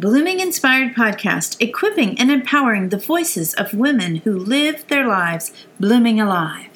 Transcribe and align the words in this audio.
Blooming 0.00 0.38
Inspired 0.38 0.94
Podcast, 0.94 1.56
equipping 1.58 2.16
and 2.20 2.30
empowering 2.30 2.90
the 2.90 2.98
voices 2.98 3.52
of 3.54 3.74
women 3.74 4.16
who 4.18 4.38
live 4.38 4.86
their 4.86 5.04
lives 5.04 5.52
blooming 5.80 6.20
alive. 6.20 6.68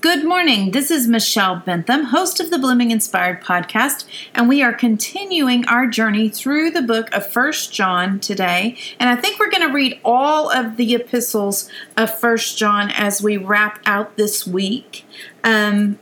Good 0.00 0.24
morning. 0.24 0.72
This 0.72 0.90
is 0.90 1.06
Michelle 1.06 1.62
Bentham, 1.64 2.06
host 2.06 2.40
of 2.40 2.50
the 2.50 2.58
Blooming 2.58 2.90
Inspired 2.90 3.40
podcast, 3.40 4.04
and 4.34 4.48
we 4.48 4.64
are 4.64 4.72
continuing 4.72 5.64
our 5.68 5.86
journey 5.86 6.28
through 6.28 6.72
the 6.72 6.82
book 6.82 7.08
of 7.14 7.24
First 7.24 7.72
John 7.72 8.18
today. 8.18 8.76
And 8.98 9.08
I 9.08 9.14
think 9.14 9.38
we're 9.38 9.52
going 9.52 9.68
to 9.68 9.72
read 9.72 10.00
all 10.04 10.50
of 10.50 10.76
the 10.76 10.96
epistles 10.96 11.70
of 11.96 12.12
First 12.18 12.58
John 12.58 12.90
as 12.90 13.22
we 13.22 13.36
wrap 13.36 13.78
out 13.86 14.16
this 14.16 14.44
week. 14.44 15.04
Um, 15.44 16.00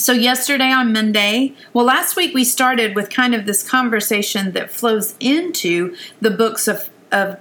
so 0.00 0.12
yesterday 0.12 0.70
on 0.70 0.92
Monday, 0.92 1.54
well, 1.72 1.84
last 1.84 2.16
week 2.16 2.34
we 2.34 2.44
started 2.44 2.94
with 2.94 3.10
kind 3.10 3.34
of 3.34 3.46
this 3.46 3.68
conversation 3.68 4.52
that 4.52 4.70
flows 4.70 5.14
into 5.20 5.94
the 6.20 6.30
books 6.30 6.68
of 6.68 6.90
of 7.10 7.38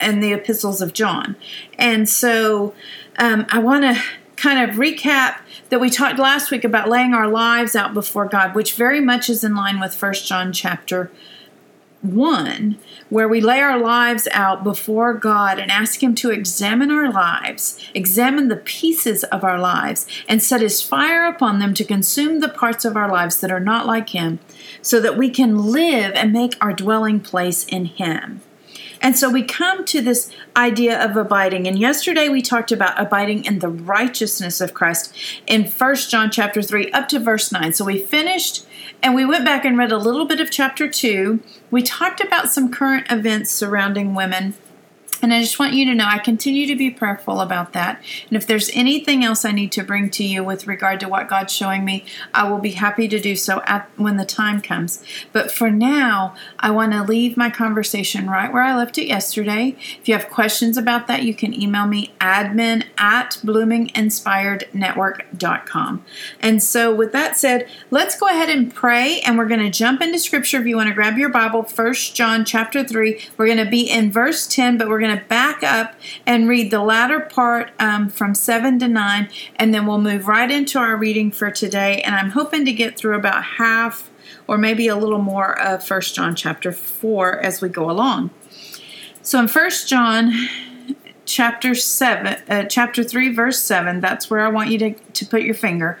and 0.00 0.22
the 0.22 0.32
epistles 0.32 0.80
of 0.80 0.92
John, 0.92 1.36
and 1.78 2.08
so 2.08 2.74
um, 3.18 3.46
I 3.50 3.58
want 3.58 3.82
to 3.82 4.00
kind 4.36 4.70
of 4.70 4.76
recap 4.76 5.38
that 5.68 5.80
we 5.80 5.90
talked 5.90 6.18
last 6.18 6.50
week 6.50 6.64
about 6.64 6.88
laying 6.88 7.12
our 7.12 7.28
lives 7.28 7.74
out 7.74 7.92
before 7.92 8.26
God, 8.26 8.54
which 8.54 8.74
very 8.74 9.00
much 9.00 9.28
is 9.28 9.42
in 9.42 9.54
line 9.54 9.80
with 9.80 9.94
First 9.94 10.26
John 10.26 10.52
chapter 10.52 11.10
1, 12.02 12.78
where 13.08 13.28
we 13.28 13.40
lay 13.40 13.60
our 13.60 13.78
lives 13.78 14.28
out 14.32 14.62
before 14.62 15.14
God 15.14 15.58
and 15.58 15.70
ask 15.70 16.02
Him 16.02 16.14
to 16.16 16.30
examine 16.30 16.90
our 16.90 17.10
lives, 17.10 17.78
examine 17.94 18.48
the 18.48 18.56
pieces 18.56 19.24
of 19.24 19.42
our 19.42 19.58
lives, 19.58 20.06
and 20.28 20.42
set 20.42 20.60
His 20.60 20.80
fire 20.80 21.26
upon 21.26 21.58
them 21.58 21.74
to 21.74 21.84
consume 21.84 22.40
the 22.40 22.48
parts 22.48 22.84
of 22.84 22.96
our 22.96 23.10
lives 23.10 23.40
that 23.40 23.50
are 23.50 23.60
not 23.60 23.86
like 23.86 24.10
Him, 24.10 24.38
so 24.80 25.00
that 25.00 25.18
we 25.18 25.28
can 25.30 25.72
live 25.72 26.12
and 26.14 26.32
make 26.32 26.56
our 26.60 26.72
dwelling 26.72 27.20
place 27.20 27.64
in 27.64 27.86
Him. 27.86 28.42
And 29.00 29.16
so 29.16 29.30
we 29.30 29.42
come 29.42 29.84
to 29.86 30.00
this 30.00 30.30
idea 30.56 31.02
of 31.02 31.16
abiding. 31.16 31.66
And 31.66 31.78
yesterday 31.78 32.28
we 32.28 32.42
talked 32.42 32.72
about 32.72 33.00
abiding 33.00 33.44
in 33.44 33.60
the 33.60 33.68
righteousness 33.68 34.60
of 34.60 34.74
Christ 34.74 35.14
in 35.46 35.66
First 35.66 36.10
John 36.10 36.30
chapter 36.30 36.62
3 36.62 36.90
up 36.92 37.08
to 37.08 37.18
verse 37.18 37.52
9. 37.52 37.72
So 37.74 37.84
we 37.84 37.98
finished 37.98 38.66
and 39.02 39.14
we 39.14 39.24
went 39.24 39.44
back 39.44 39.64
and 39.64 39.78
read 39.78 39.92
a 39.92 39.98
little 39.98 40.26
bit 40.26 40.40
of 40.40 40.50
chapter 40.50 40.88
2. 40.88 41.40
We 41.70 41.82
talked 41.82 42.20
about 42.20 42.50
some 42.50 42.72
current 42.72 43.06
events 43.10 43.50
surrounding 43.50 44.14
women 44.14 44.54
and 45.22 45.32
I 45.32 45.40
just 45.40 45.58
want 45.58 45.74
you 45.74 45.84
to 45.86 45.94
know 45.94 46.06
I 46.06 46.18
continue 46.18 46.66
to 46.66 46.76
be 46.76 46.90
prayerful 46.90 47.40
about 47.40 47.72
that. 47.72 48.02
And 48.28 48.36
if 48.36 48.46
there's 48.46 48.70
anything 48.74 49.24
else 49.24 49.44
I 49.44 49.52
need 49.52 49.72
to 49.72 49.82
bring 49.82 50.10
to 50.10 50.24
you 50.24 50.44
with 50.44 50.66
regard 50.66 51.00
to 51.00 51.08
what 51.08 51.28
God's 51.28 51.52
showing 51.52 51.84
me, 51.84 52.04
I 52.32 52.48
will 52.48 52.58
be 52.58 52.72
happy 52.72 53.08
to 53.08 53.18
do 53.18 53.34
so 53.36 53.62
at, 53.66 53.90
when 53.96 54.16
the 54.16 54.24
time 54.24 54.60
comes. 54.60 55.02
But 55.32 55.50
for 55.50 55.70
now, 55.70 56.36
I 56.58 56.70
want 56.70 56.92
to 56.92 57.02
leave 57.02 57.36
my 57.36 57.50
conversation 57.50 58.28
right 58.28 58.52
where 58.52 58.62
I 58.62 58.76
left 58.76 58.98
it 58.98 59.06
yesterday. 59.06 59.76
If 60.00 60.08
you 60.08 60.14
have 60.14 60.28
questions 60.28 60.76
about 60.76 61.06
that, 61.08 61.22
you 61.22 61.34
can 61.34 61.54
email 61.54 61.86
me 61.86 62.12
admin 62.20 62.84
at 62.98 63.38
bloominginspirednetwork.com. 63.44 66.04
And 66.40 66.62
so, 66.62 66.94
with 66.94 67.12
that 67.12 67.36
said, 67.36 67.68
let's 67.90 68.18
go 68.18 68.28
ahead 68.28 68.48
and 68.48 68.74
pray. 68.74 69.20
And 69.20 69.36
we're 69.38 69.46
going 69.46 69.60
to 69.60 69.70
jump 69.70 70.02
into 70.02 70.18
scripture. 70.18 70.60
If 70.60 70.66
you 70.66 70.76
want 70.76 70.88
to 70.88 70.94
grab 70.94 71.18
your 71.18 71.30
Bible, 71.30 71.62
First 71.62 72.14
John 72.14 72.44
chapter 72.44 72.84
3, 72.84 73.20
we're 73.36 73.46
going 73.46 73.58
to 73.58 73.70
be 73.70 73.90
in 73.90 74.12
verse 74.12 74.46
10, 74.46 74.78
but 74.78 74.88
we're 74.88 75.00
going 75.00 75.07
going 75.08 75.18
to 75.18 75.24
back 75.26 75.62
up 75.62 75.94
and 76.26 76.48
read 76.48 76.70
the 76.70 76.82
latter 76.82 77.20
part 77.20 77.70
um, 77.78 78.08
from 78.08 78.34
7 78.34 78.78
to 78.78 78.88
9, 78.88 79.28
and 79.56 79.74
then 79.74 79.86
we'll 79.86 80.00
move 80.00 80.28
right 80.28 80.50
into 80.50 80.78
our 80.78 80.96
reading 80.96 81.30
for 81.30 81.50
today. 81.50 82.02
And 82.02 82.14
I'm 82.14 82.30
hoping 82.30 82.64
to 82.64 82.72
get 82.72 82.96
through 82.96 83.16
about 83.16 83.42
half 83.42 84.10
or 84.46 84.58
maybe 84.58 84.88
a 84.88 84.96
little 84.96 85.20
more 85.20 85.58
of 85.58 85.84
First 85.84 86.14
John 86.14 86.34
chapter 86.34 86.72
4 86.72 87.40
as 87.40 87.60
we 87.60 87.68
go 87.68 87.90
along. 87.90 88.30
So 89.22 89.38
in 89.38 89.48
First 89.48 89.88
John 89.88 90.32
chapter 91.24 91.74
7, 91.74 92.26
uh, 92.48 92.64
chapter 92.64 93.04
3, 93.04 93.34
verse 93.34 93.62
7, 93.62 94.00
that's 94.00 94.30
where 94.30 94.40
I 94.40 94.48
want 94.48 94.70
you 94.70 94.78
to, 94.78 94.94
to 94.94 95.26
put 95.26 95.42
your 95.42 95.54
finger. 95.54 95.98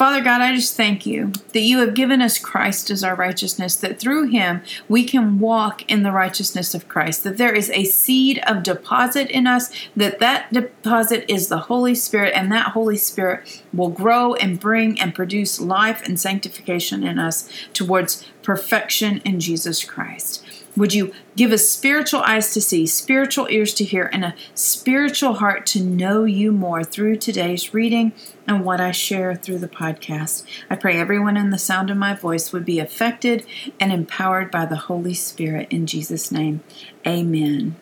Father 0.00 0.22
God, 0.22 0.40
I 0.40 0.54
just 0.54 0.78
thank 0.78 1.04
you 1.04 1.30
that 1.52 1.60
you 1.60 1.80
have 1.80 1.92
given 1.92 2.22
us 2.22 2.38
Christ 2.38 2.90
as 2.90 3.04
our 3.04 3.14
righteousness, 3.14 3.76
that 3.76 4.00
through 4.00 4.28
him 4.28 4.62
we 4.88 5.04
can 5.04 5.38
walk 5.38 5.82
in 5.90 6.04
the 6.04 6.10
righteousness 6.10 6.74
of 6.74 6.88
Christ, 6.88 7.22
that 7.22 7.36
there 7.36 7.54
is 7.54 7.68
a 7.68 7.84
seed 7.84 8.42
of 8.46 8.62
deposit 8.62 9.30
in 9.30 9.46
us, 9.46 9.70
that 9.94 10.18
that 10.18 10.50
deposit 10.54 11.26
is 11.28 11.48
the 11.48 11.58
Holy 11.58 11.94
Spirit, 11.94 12.32
and 12.34 12.50
that 12.50 12.68
Holy 12.68 12.96
Spirit 12.96 13.62
will 13.74 13.90
grow 13.90 14.32
and 14.36 14.58
bring 14.58 14.98
and 14.98 15.14
produce 15.14 15.60
life 15.60 16.00
and 16.06 16.18
sanctification 16.18 17.04
in 17.04 17.18
us 17.18 17.52
towards 17.74 18.24
perfection 18.42 19.18
in 19.26 19.38
Jesus 19.38 19.84
Christ. 19.84 20.42
Would 20.80 20.94
you 20.94 21.12
give 21.36 21.52
us 21.52 21.68
spiritual 21.68 22.22
eyes 22.22 22.54
to 22.54 22.60
see, 22.62 22.86
spiritual 22.86 23.48
ears 23.50 23.74
to 23.74 23.84
hear, 23.84 24.08
and 24.14 24.24
a 24.24 24.34
spiritual 24.54 25.34
heart 25.34 25.66
to 25.66 25.84
know 25.84 26.24
you 26.24 26.52
more 26.52 26.82
through 26.82 27.16
today's 27.16 27.74
reading 27.74 28.14
and 28.46 28.64
what 28.64 28.80
I 28.80 28.90
share 28.90 29.34
through 29.34 29.58
the 29.58 29.68
podcast? 29.68 30.42
I 30.70 30.76
pray 30.76 30.96
everyone 30.96 31.36
in 31.36 31.50
the 31.50 31.58
sound 31.58 31.90
of 31.90 31.98
my 31.98 32.14
voice 32.14 32.50
would 32.54 32.64
be 32.64 32.78
affected 32.78 33.44
and 33.78 33.92
empowered 33.92 34.50
by 34.50 34.64
the 34.64 34.76
Holy 34.76 35.12
Spirit 35.12 35.68
in 35.70 35.86
Jesus' 35.86 36.32
name. 36.32 36.62
Amen. 37.06 37.76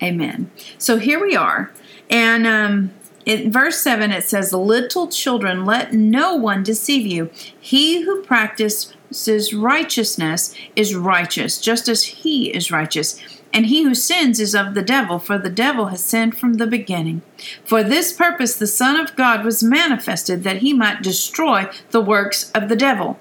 Amen. 0.00 0.52
So 0.78 0.98
here 0.98 1.20
we 1.20 1.34
are. 1.34 1.72
And 2.08 2.46
um, 2.46 2.92
in 3.26 3.50
verse 3.50 3.80
7, 3.80 4.12
it 4.12 4.22
says, 4.22 4.52
Little 4.52 5.08
children, 5.08 5.64
let 5.64 5.92
no 5.92 6.36
one 6.36 6.62
deceive 6.62 7.08
you. 7.08 7.28
He 7.60 8.02
who 8.02 8.22
practices 8.22 8.94
says 9.12 9.54
righteousness 9.54 10.54
is 10.76 10.94
righteous, 10.94 11.60
just 11.60 11.88
as 11.88 12.04
he 12.04 12.54
is 12.54 12.70
righteous. 12.70 13.20
And 13.52 13.66
he 13.66 13.82
who 13.82 13.94
sins 13.94 14.40
is 14.40 14.54
of 14.54 14.74
the 14.74 14.82
devil, 14.82 15.18
for 15.18 15.36
the 15.36 15.50
devil 15.50 15.86
has 15.86 16.02
sinned 16.02 16.36
from 16.36 16.54
the 16.54 16.66
beginning. 16.66 17.22
For 17.64 17.82
this 17.82 18.12
purpose 18.12 18.56
the 18.56 18.66
Son 18.66 18.96
of 18.96 19.14
God 19.14 19.44
was 19.44 19.62
manifested, 19.62 20.42
that 20.44 20.58
he 20.58 20.72
might 20.72 21.02
destroy 21.02 21.68
the 21.90 22.00
works 22.00 22.50
of 22.52 22.68
the 22.68 22.76
devil. 22.76 23.18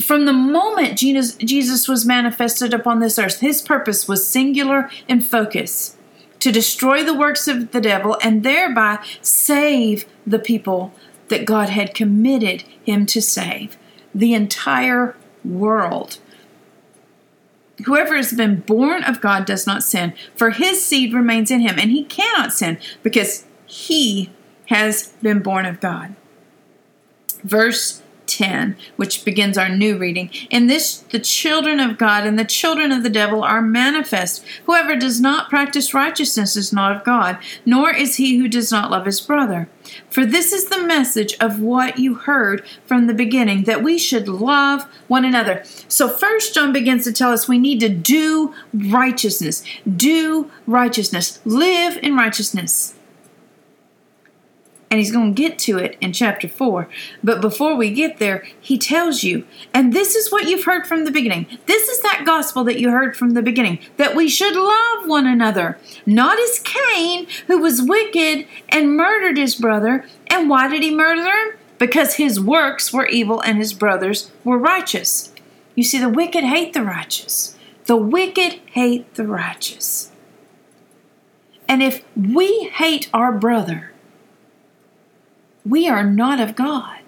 From 0.00 0.26
the 0.26 0.32
moment 0.32 0.98
Jesus, 0.98 1.36
Jesus 1.36 1.88
was 1.88 2.04
manifested 2.04 2.74
upon 2.74 2.98
this 2.98 3.18
earth, 3.18 3.40
his 3.40 3.62
purpose 3.62 4.06
was 4.06 4.28
singular 4.28 4.90
in 5.08 5.20
focus 5.20 5.96
to 6.40 6.52
destroy 6.52 7.02
the 7.02 7.14
works 7.14 7.48
of 7.48 7.72
the 7.72 7.80
devil 7.80 8.18
and 8.22 8.42
thereby 8.42 8.98
save 9.22 10.04
the 10.26 10.38
people 10.38 10.92
that 11.28 11.46
God 11.46 11.70
had 11.70 11.94
committed 11.94 12.64
him 12.84 13.06
to 13.06 13.22
save 13.22 13.78
the 14.14 14.34
entire 14.34 15.16
world. 15.44 16.18
Whoever 17.84 18.16
has 18.16 18.32
been 18.32 18.60
born 18.60 19.02
of 19.02 19.20
God 19.20 19.44
does 19.44 19.66
not 19.66 19.82
sin, 19.82 20.14
for 20.36 20.50
his 20.50 20.84
seed 20.84 21.12
remains 21.12 21.50
in 21.50 21.60
him, 21.60 21.78
and 21.78 21.90
he 21.90 22.04
cannot 22.04 22.52
sin 22.52 22.78
because 23.02 23.46
he 23.66 24.30
has 24.66 25.08
been 25.22 25.40
born 25.40 25.66
of 25.66 25.80
God. 25.80 26.14
Verse 27.42 28.02
10, 28.36 28.76
which 28.96 29.24
begins 29.24 29.56
our 29.56 29.68
new 29.68 29.96
reading. 29.96 30.30
In 30.50 30.66
this, 30.66 30.98
the 30.98 31.18
children 31.18 31.80
of 31.80 31.98
God 31.98 32.26
and 32.26 32.38
the 32.38 32.44
children 32.44 32.92
of 32.92 33.02
the 33.02 33.10
devil 33.10 33.42
are 33.42 33.62
manifest. 33.62 34.44
Whoever 34.66 34.96
does 34.96 35.20
not 35.20 35.48
practice 35.48 35.94
righteousness 35.94 36.56
is 36.56 36.72
not 36.72 36.96
of 36.96 37.04
God, 37.04 37.38
nor 37.64 37.94
is 37.94 38.16
he 38.16 38.38
who 38.38 38.48
does 38.48 38.70
not 38.70 38.90
love 38.90 39.06
his 39.06 39.20
brother. 39.20 39.68
For 40.10 40.24
this 40.24 40.52
is 40.52 40.66
the 40.66 40.82
message 40.82 41.34
of 41.40 41.60
what 41.60 41.98
you 41.98 42.14
heard 42.14 42.66
from 42.86 43.06
the 43.06 43.14
beginning, 43.14 43.64
that 43.64 43.82
we 43.82 43.98
should 43.98 44.28
love 44.28 44.84
one 45.08 45.24
another. 45.24 45.62
So, 45.88 46.08
first, 46.08 46.54
John 46.54 46.72
begins 46.72 47.04
to 47.04 47.12
tell 47.12 47.32
us 47.32 47.46
we 47.46 47.58
need 47.58 47.80
to 47.80 47.88
do 47.88 48.54
righteousness, 48.72 49.62
do 49.96 50.50
righteousness, 50.66 51.40
live 51.44 51.98
in 51.98 52.16
righteousness 52.16 52.94
and 54.90 55.00
he's 55.00 55.10
going 55.10 55.34
to 55.34 55.42
get 55.42 55.58
to 55.60 55.78
it 55.78 55.96
in 56.00 56.12
chapter 56.12 56.48
4. 56.48 56.88
But 57.22 57.40
before 57.40 57.74
we 57.74 57.90
get 57.90 58.18
there, 58.18 58.46
he 58.60 58.78
tells 58.78 59.24
you, 59.24 59.46
and 59.72 59.92
this 59.92 60.14
is 60.14 60.30
what 60.30 60.48
you've 60.48 60.64
heard 60.64 60.86
from 60.86 61.04
the 61.04 61.10
beginning. 61.10 61.46
This 61.66 61.88
is 61.88 62.00
that 62.00 62.24
gospel 62.24 62.64
that 62.64 62.78
you 62.78 62.90
heard 62.90 63.16
from 63.16 63.30
the 63.30 63.42
beginning 63.42 63.80
that 63.96 64.14
we 64.14 64.28
should 64.28 64.54
love 64.54 65.08
one 65.08 65.26
another, 65.26 65.78
not 66.06 66.38
as 66.38 66.60
Cain, 66.60 67.26
who 67.46 67.58
was 67.58 67.82
wicked 67.82 68.46
and 68.68 68.96
murdered 68.96 69.36
his 69.36 69.54
brother. 69.56 70.06
And 70.28 70.48
why 70.48 70.68
did 70.68 70.82
he 70.82 70.94
murder 70.94 71.22
him? 71.22 71.58
Because 71.78 72.14
his 72.14 72.40
works 72.40 72.92
were 72.92 73.06
evil 73.06 73.40
and 73.40 73.58
his 73.58 73.72
brothers 73.72 74.30
were 74.44 74.58
righteous. 74.58 75.32
You 75.74 75.82
see, 75.82 75.98
the 75.98 76.08
wicked 76.08 76.44
hate 76.44 76.72
the 76.72 76.82
righteous. 76.82 77.56
The 77.86 77.96
wicked 77.96 78.60
hate 78.66 79.12
the 79.14 79.26
righteous. 79.26 80.12
And 81.68 81.82
if 81.82 82.04
we 82.16 82.70
hate 82.72 83.10
our 83.12 83.32
brother, 83.32 83.90
we 85.64 85.88
are 85.88 86.04
not 86.04 86.40
of 86.40 86.54
God. 86.54 87.00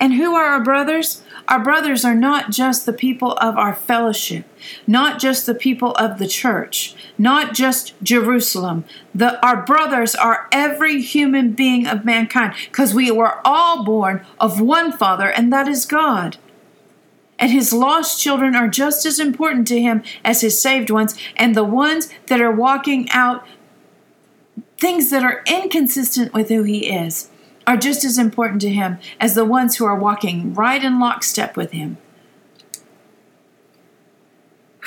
And 0.00 0.14
who 0.14 0.34
are 0.34 0.46
our 0.46 0.64
brothers? 0.64 1.22
Our 1.46 1.62
brothers 1.62 2.06
are 2.06 2.14
not 2.14 2.50
just 2.50 2.86
the 2.86 2.92
people 2.92 3.32
of 3.32 3.58
our 3.58 3.74
fellowship, 3.74 4.46
not 4.86 5.20
just 5.20 5.44
the 5.44 5.54
people 5.54 5.92
of 5.96 6.18
the 6.18 6.26
church, 6.26 6.94
not 7.18 7.52
just 7.52 7.92
Jerusalem. 8.02 8.84
The, 9.14 9.44
our 9.44 9.62
brothers 9.62 10.14
are 10.14 10.48
every 10.52 11.02
human 11.02 11.52
being 11.52 11.86
of 11.86 12.04
mankind 12.04 12.54
because 12.66 12.94
we 12.94 13.10
were 13.10 13.40
all 13.44 13.84
born 13.84 14.24
of 14.38 14.60
one 14.60 14.90
Father, 14.90 15.28
and 15.28 15.52
that 15.52 15.68
is 15.68 15.84
God. 15.84 16.38
And 17.38 17.50
his 17.50 17.72
lost 17.72 18.20
children 18.20 18.54
are 18.54 18.68
just 18.68 19.04
as 19.04 19.18
important 19.18 19.66
to 19.68 19.80
him 19.80 20.02
as 20.24 20.42
his 20.42 20.60
saved 20.60 20.90
ones. 20.90 21.16
And 21.36 21.54
the 21.54 21.64
ones 21.64 22.10
that 22.26 22.40
are 22.40 22.52
walking 22.52 23.08
out 23.10 23.46
things 24.80 25.10
that 25.10 25.22
are 25.22 25.42
inconsistent 25.46 26.32
with 26.32 26.48
who 26.48 26.62
he 26.62 26.88
is 26.88 27.30
are 27.66 27.76
just 27.76 28.02
as 28.04 28.18
important 28.18 28.60
to 28.62 28.70
him 28.70 28.98
as 29.20 29.34
the 29.34 29.44
ones 29.44 29.76
who 29.76 29.84
are 29.84 29.94
walking 29.94 30.54
right 30.54 30.82
in 30.82 30.98
lockstep 30.98 31.56
with 31.56 31.70
him. 31.72 31.98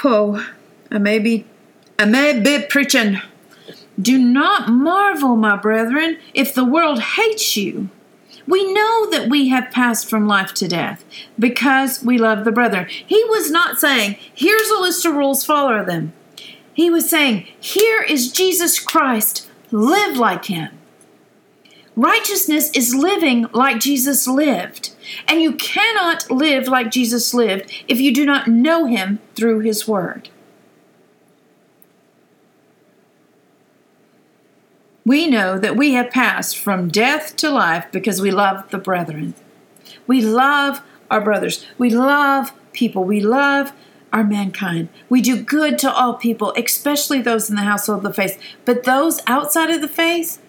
Oh, 0.04 0.46
I 0.92 0.98
may 0.98 1.20
be, 1.20 1.46
I 1.98 2.06
may 2.06 2.40
be 2.40 2.66
preaching. 2.68 3.22
Do 4.02 4.18
not 4.18 4.70
marvel, 4.70 5.36
my 5.36 5.56
brethren, 5.56 6.18
if 6.34 6.54
the 6.54 6.66
world 6.66 7.00
hates 7.00 7.56
you. 7.56 7.90
We 8.46 8.74
know 8.74 9.10
that 9.12 9.30
we 9.30 9.50
have 9.50 9.72
passed 9.72 10.10
from 10.10 10.28
life 10.28 10.54
to 10.56 10.68
death 10.68 11.06
because 11.40 12.04
we 12.04 12.18
love 12.18 12.44
the 12.44 12.52
brethren. 12.52 12.88
He 12.90 13.24
was 13.26 13.50
not 13.50 13.80
saying, 13.80 14.18
here's 14.34 14.70
a 14.70 14.82
list 14.82 15.06
of 15.06 15.14
rules, 15.14 15.46
follow 15.46 15.86
them. 15.86 16.12
He 16.74 16.90
was 16.90 17.10
saying, 17.10 17.48
here 17.60 18.02
is 18.02 18.32
Jesus 18.32 18.80
Christ, 18.80 19.48
live 19.74 20.18
like 20.18 20.46
him. 20.46 20.70
Righteousness 21.96 22.72
is 22.72 22.96
living 22.96 23.48
like 23.54 23.80
Jesus 23.80 24.28
lived. 24.28 24.96
And 25.28 25.42
you 25.42 25.54
cannot 25.54 26.30
live 26.32 26.68
like 26.68 26.92
Jesus 26.92 27.34
lived 27.34 27.72
if 27.88 28.00
you 28.00 28.14
do 28.14 28.26
not 28.26 28.48
know 28.48 28.86
him 28.86 29.20
through 29.36 29.60
his 29.60 29.88
word. 29.88 30.30
We 35.06 35.28
know 35.28 35.60
that 35.60 35.76
we 35.76 35.94
have 35.94 36.12
passed 36.12 36.58
from 36.58 36.88
death 36.88 37.36
to 37.38 37.50
life 37.50 37.86
because 37.92 38.22
we 38.22 38.32
love 38.32 38.70
the 38.70 38.78
brethren. 38.78 39.34
We 40.08 40.22
love 40.22 40.82
our 41.12 41.20
brothers. 41.20 41.66
We 41.78 41.90
love 41.90 42.54
people. 42.72 43.04
We 43.04 43.20
love 43.20 43.74
our 44.14 44.24
mankind. 44.24 44.90
We 45.10 45.22
do 45.22 45.42
good 45.42 45.78
to 45.80 45.92
all 45.92 46.14
people, 46.14 46.54
especially 46.56 47.22
those 47.22 47.50
in 47.50 47.56
the 47.56 47.64
household 47.64 47.98
of 47.98 48.04
the 48.04 48.14
faith. 48.14 48.40
But 48.64 48.84
those 48.84 49.20
outside 49.26 49.72
of 49.72 49.82
the 49.82 49.88
faith, 49.88 50.40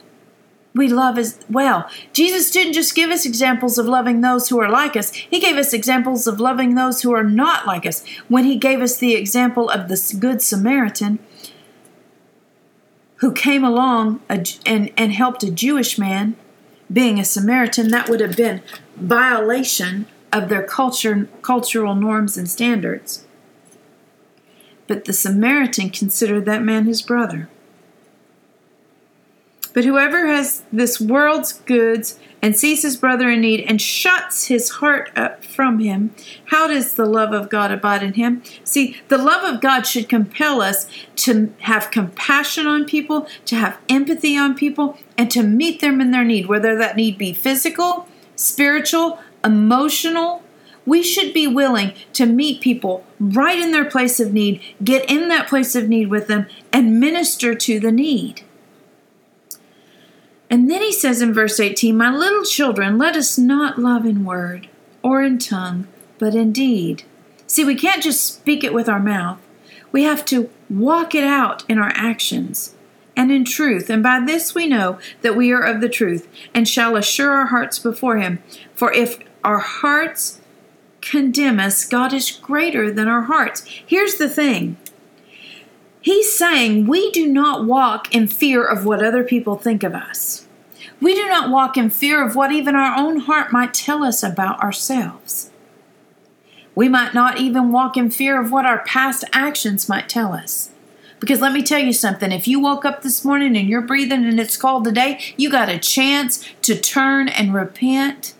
we 0.74 0.86
love 0.88 1.18
as 1.18 1.38
well. 1.48 1.88
Jesus 2.12 2.50
didn't 2.50 2.74
just 2.74 2.94
give 2.94 3.10
us 3.10 3.24
examples 3.24 3.78
of 3.78 3.86
loving 3.86 4.20
those 4.20 4.48
who 4.48 4.60
are 4.60 4.68
like 4.68 4.96
us, 4.96 5.12
He 5.12 5.40
gave 5.40 5.56
us 5.56 5.72
examples 5.72 6.26
of 6.26 6.40
loving 6.40 6.74
those 6.74 7.02
who 7.02 7.14
are 7.14 7.24
not 7.24 7.66
like 7.66 7.86
us. 7.86 8.06
When 8.28 8.44
He 8.44 8.56
gave 8.56 8.80
us 8.80 8.98
the 8.98 9.14
example 9.14 9.70
of 9.70 9.88
the 9.88 10.16
Good 10.18 10.42
Samaritan, 10.42 11.18
who 13.16 13.32
came 13.32 13.64
along 13.64 14.20
and, 14.28 14.92
and 14.96 15.12
helped 15.12 15.42
a 15.42 15.50
Jewish 15.50 15.96
man, 15.96 16.36
being 16.92 17.18
a 17.18 17.24
Samaritan, 17.24 17.88
that 17.88 18.10
would 18.10 18.20
have 18.20 18.36
been 18.36 18.60
violation 18.96 20.06
of 20.32 20.48
their 20.48 20.62
culture, 20.62 21.28
cultural 21.40 21.94
norms 21.94 22.36
and 22.36 22.50
standards. 22.50 23.23
But 24.86 25.04
the 25.04 25.12
Samaritan 25.12 25.90
considered 25.90 26.44
that 26.44 26.62
man 26.62 26.84
his 26.84 27.02
brother. 27.02 27.48
But 29.74 29.84
whoever 29.84 30.28
has 30.28 30.62
this 30.72 31.00
world's 31.00 31.52
goods 31.52 32.18
and 32.40 32.56
sees 32.56 32.82
his 32.82 32.96
brother 32.96 33.28
in 33.28 33.40
need 33.40 33.64
and 33.66 33.82
shuts 33.82 34.46
his 34.46 34.70
heart 34.70 35.10
up 35.16 35.44
from 35.44 35.80
him, 35.80 36.14
how 36.46 36.68
does 36.68 36.92
the 36.92 37.06
love 37.06 37.32
of 37.32 37.50
God 37.50 37.72
abide 37.72 38.04
in 38.04 38.12
him? 38.12 38.42
See, 38.62 39.00
the 39.08 39.18
love 39.18 39.42
of 39.42 39.60
God 39.60 39.82
should 39.82 40.08
compel 40.08 40.62
us 40.62 40.88
to 41.16 41.52
have 41.62 41.90
compassion 41.90 42.68
on 42.68 42.84
people, 42.84 43.26
to 43.46 43.56
have 43.56 43.78
empathy 43.88 44.36
on 44.38 44.54
people, 44.54 44.96
and 45.18 45.28
to 45.32 45.42
meet 45.42 45.80
them 45.80 46.00
in 46.00 46.12
their 46.12 46.24
need, 46.24 46.46
whether 46.46 46.78
that 46.78 46.94
need 46.94 47.18
be 47.18 47.32
physical, 47.32 48.06
spiritual, 48.36 49.18
emotional. 49.44 50.43
We 50.86 51.02
should 51.02 51.32
be 51.32 51.46
willing 51.46 51.94
to 52.12 52.26
meet 52.26 52.60
people 52.60 53.04
right 53.18 53.58
in 53.58 53.72
their 53.72 53.84
place 53.84 54.20
of 54.20 54.32
need, 54.32 54.60
get 54.82 55.08
in 55.10 55.28
that 55.28 55.48
place 55.48 55.74
of 55.74 55.88
need 55.88 56.08
with 56.08 56.26
them, 56.26 56.46
and 56.72 57.00
minister 57.00 57.54
to 57.54 57.80
the 57.80 57.92
need. 57.92 58.42
And 60.50 60.70
then 60.70 60.82
he 60.82 60.92
says 60.92 61.22
in 61.22 61.32
verse 61.32 61.58
18, 61.58 61.96
My 61.96 62.10
little 62.14 62.44
children, 62.44 62.98
let 62.98 63.16
us 63.16 63.38
not 63.38 63.78
love 63.78 64.04
in 64.04 64.24
word 64.24 64.68
or 65.02 65.22
in 65.22 65.38
tongue, 65.38 65.86
but 66.18 66.34
in 66.34 66.52
deed. 66.52 67.02
See, 67.46 67.64
we 67.64 67.74
can't 67.74 68.02
just 68.02 68.24
speak 68.24 68.62
it 68.62 68.74
with 68.74 68.88
our 68.88 69.00
mouth. 69.00 69.38
We 69.90 70.02
have 70.02 70.24
to 70.26 70.50
walk 70.68 71.14
it 71.14 71.24
out 71.24 71.64
in 71.68 71.78
our 71.78 71.92
actions 71.94 72.74
and 73.16 73.30
in 73.30 73.44
truth. 73.44 73.90
And 73.90 74.02
by 74.02 74.20
this 74.20 74.54
we 74.54 74.66
know 74.66 74.98
that 75.22 75.36
we 75.36 75.52
are 75.52 75.62
of 75.62 75.80
the 75.80 75.88
truth 75.88 76.28
and 76.52 76.68
shall 76.68 76.96
assure 76.96 77.30
our 77.30 77.46
hearts 77.46 77.78
before 77.78 78.18
him. 78.18 78.42
For 78.74 78.92
if 78.92 79.18
our 79.42 79.58
hearts 79.58 80.40
condemn 81.04 81.60
us, 81.60 81.84
God 81.84 82.12
is 82.12 82.30
greater 82.30 82.90
than 82.90 83.08
our 83.08 83.22
hearts. 83.22 83.64
Here's 83.86 84.16
the 84.16 84.28
thing 84.28 84.76
He's 86.00 86.36
saying 86.36 86.86
we 86.86 87.10
do 87.12 87.26
not 87.26 87.64
walk 87.64 88.14
in 88.14 88.26
fear 88.26 88.64
of 88.64 88.84
what 88.84 89.02
other 89.02 89.24
people 89.24 89.56
think 89.56 89.82
of 89.82 89.94
us. 89.94 90.46
We 91.00 91.14
do 91.14 91.26
not 91.26 91.50
walk 91.50 91.76
in 91.76 91.90
fear 91.90 92.26
of 92.26 92.36
what 92.36 92.52
even 92.52 92.74
our 92.74 92.98
own 92.98 93.20
heart 93.20 93.52
might 93.52 93.74
tell 93.74 94.04
us 94.04 94.22
about 94.22 94.62
ourselves. 94.62 95.50
We 96.74 96.88
might 96.88 97.14
not 97.14 97.38
even 97.38 97.72
walk 97.72 97.96
in 97.96 98.10
fear 98.10 98.40
of 98.40 98.50
what 98.50 98.66
our 98.66 98.84
past 98.84 99.24
actions 99.32 99.88
might 99.88 100.08
tell 100.08 100.32
us. 100.32 100.70
Because 101.20 101.40
let 101.40 101.52
me 101.52 101.62
tell 101.62 101.78
you 101.78 101.92
something 101.92 102.32
if 102.32 102.46
you 102.46 102.60
woke 102.60 102.84
up 102.84 103.02
this 103.02 103.24
morning 103.24 103.56
and 103.56 103.68
you're 103.68 103.80
breathing 103.80 104.26
and 104.26 104.38
it's 104.38 104.56
cold 104.56 104.84
today, 104.84 105.18
you 105.36 105.48
got 105.48 105.68
a 105.68 105.78
chance 105.78 106.44
to 106.62 106.78
turn 106.78 107.28
and 107.28 107.54
repent 107.54 108.34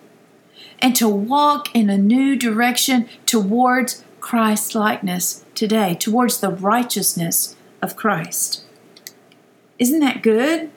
and 0.85 0.95
to 0.95 1.09
walk 1.09 1.75
in 1.75 1.89
a 1.89 1.97
new 1.97 2.37
direction 2.37 3.09
towards 3.25 4.05
Christ 4.21 4.75
likeness 4.75 5.43
today, 5.55 5.95
towards 5.95 6.41
the 6.41 6.51
righteousness 6.51 7.57
of 7.81 7.97
Christ. 7.97 8.67
Isn't 9.79 10.01
that 10.01 10.23
good? 10.23 10.65
It 10.65 10.71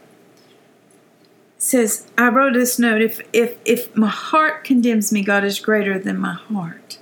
says, 1.57 2.07
I 2.17 2.29
wrote 2.29 2.53
this 2.53 2.79
note 2.79 3.01
if, 3.01 3.19
if, 3.33 3.57
if 3.65 3.93
my 3.97 4.07
heart 4.07 4.63
condemns 4.63 5.11
me, 5.11 5.23
God 5.23 5.43
is 5.43 5.59
greater 5.59 5.99
than 5.99 6.17
my 6.17 6.35
heart. 6.35 6.99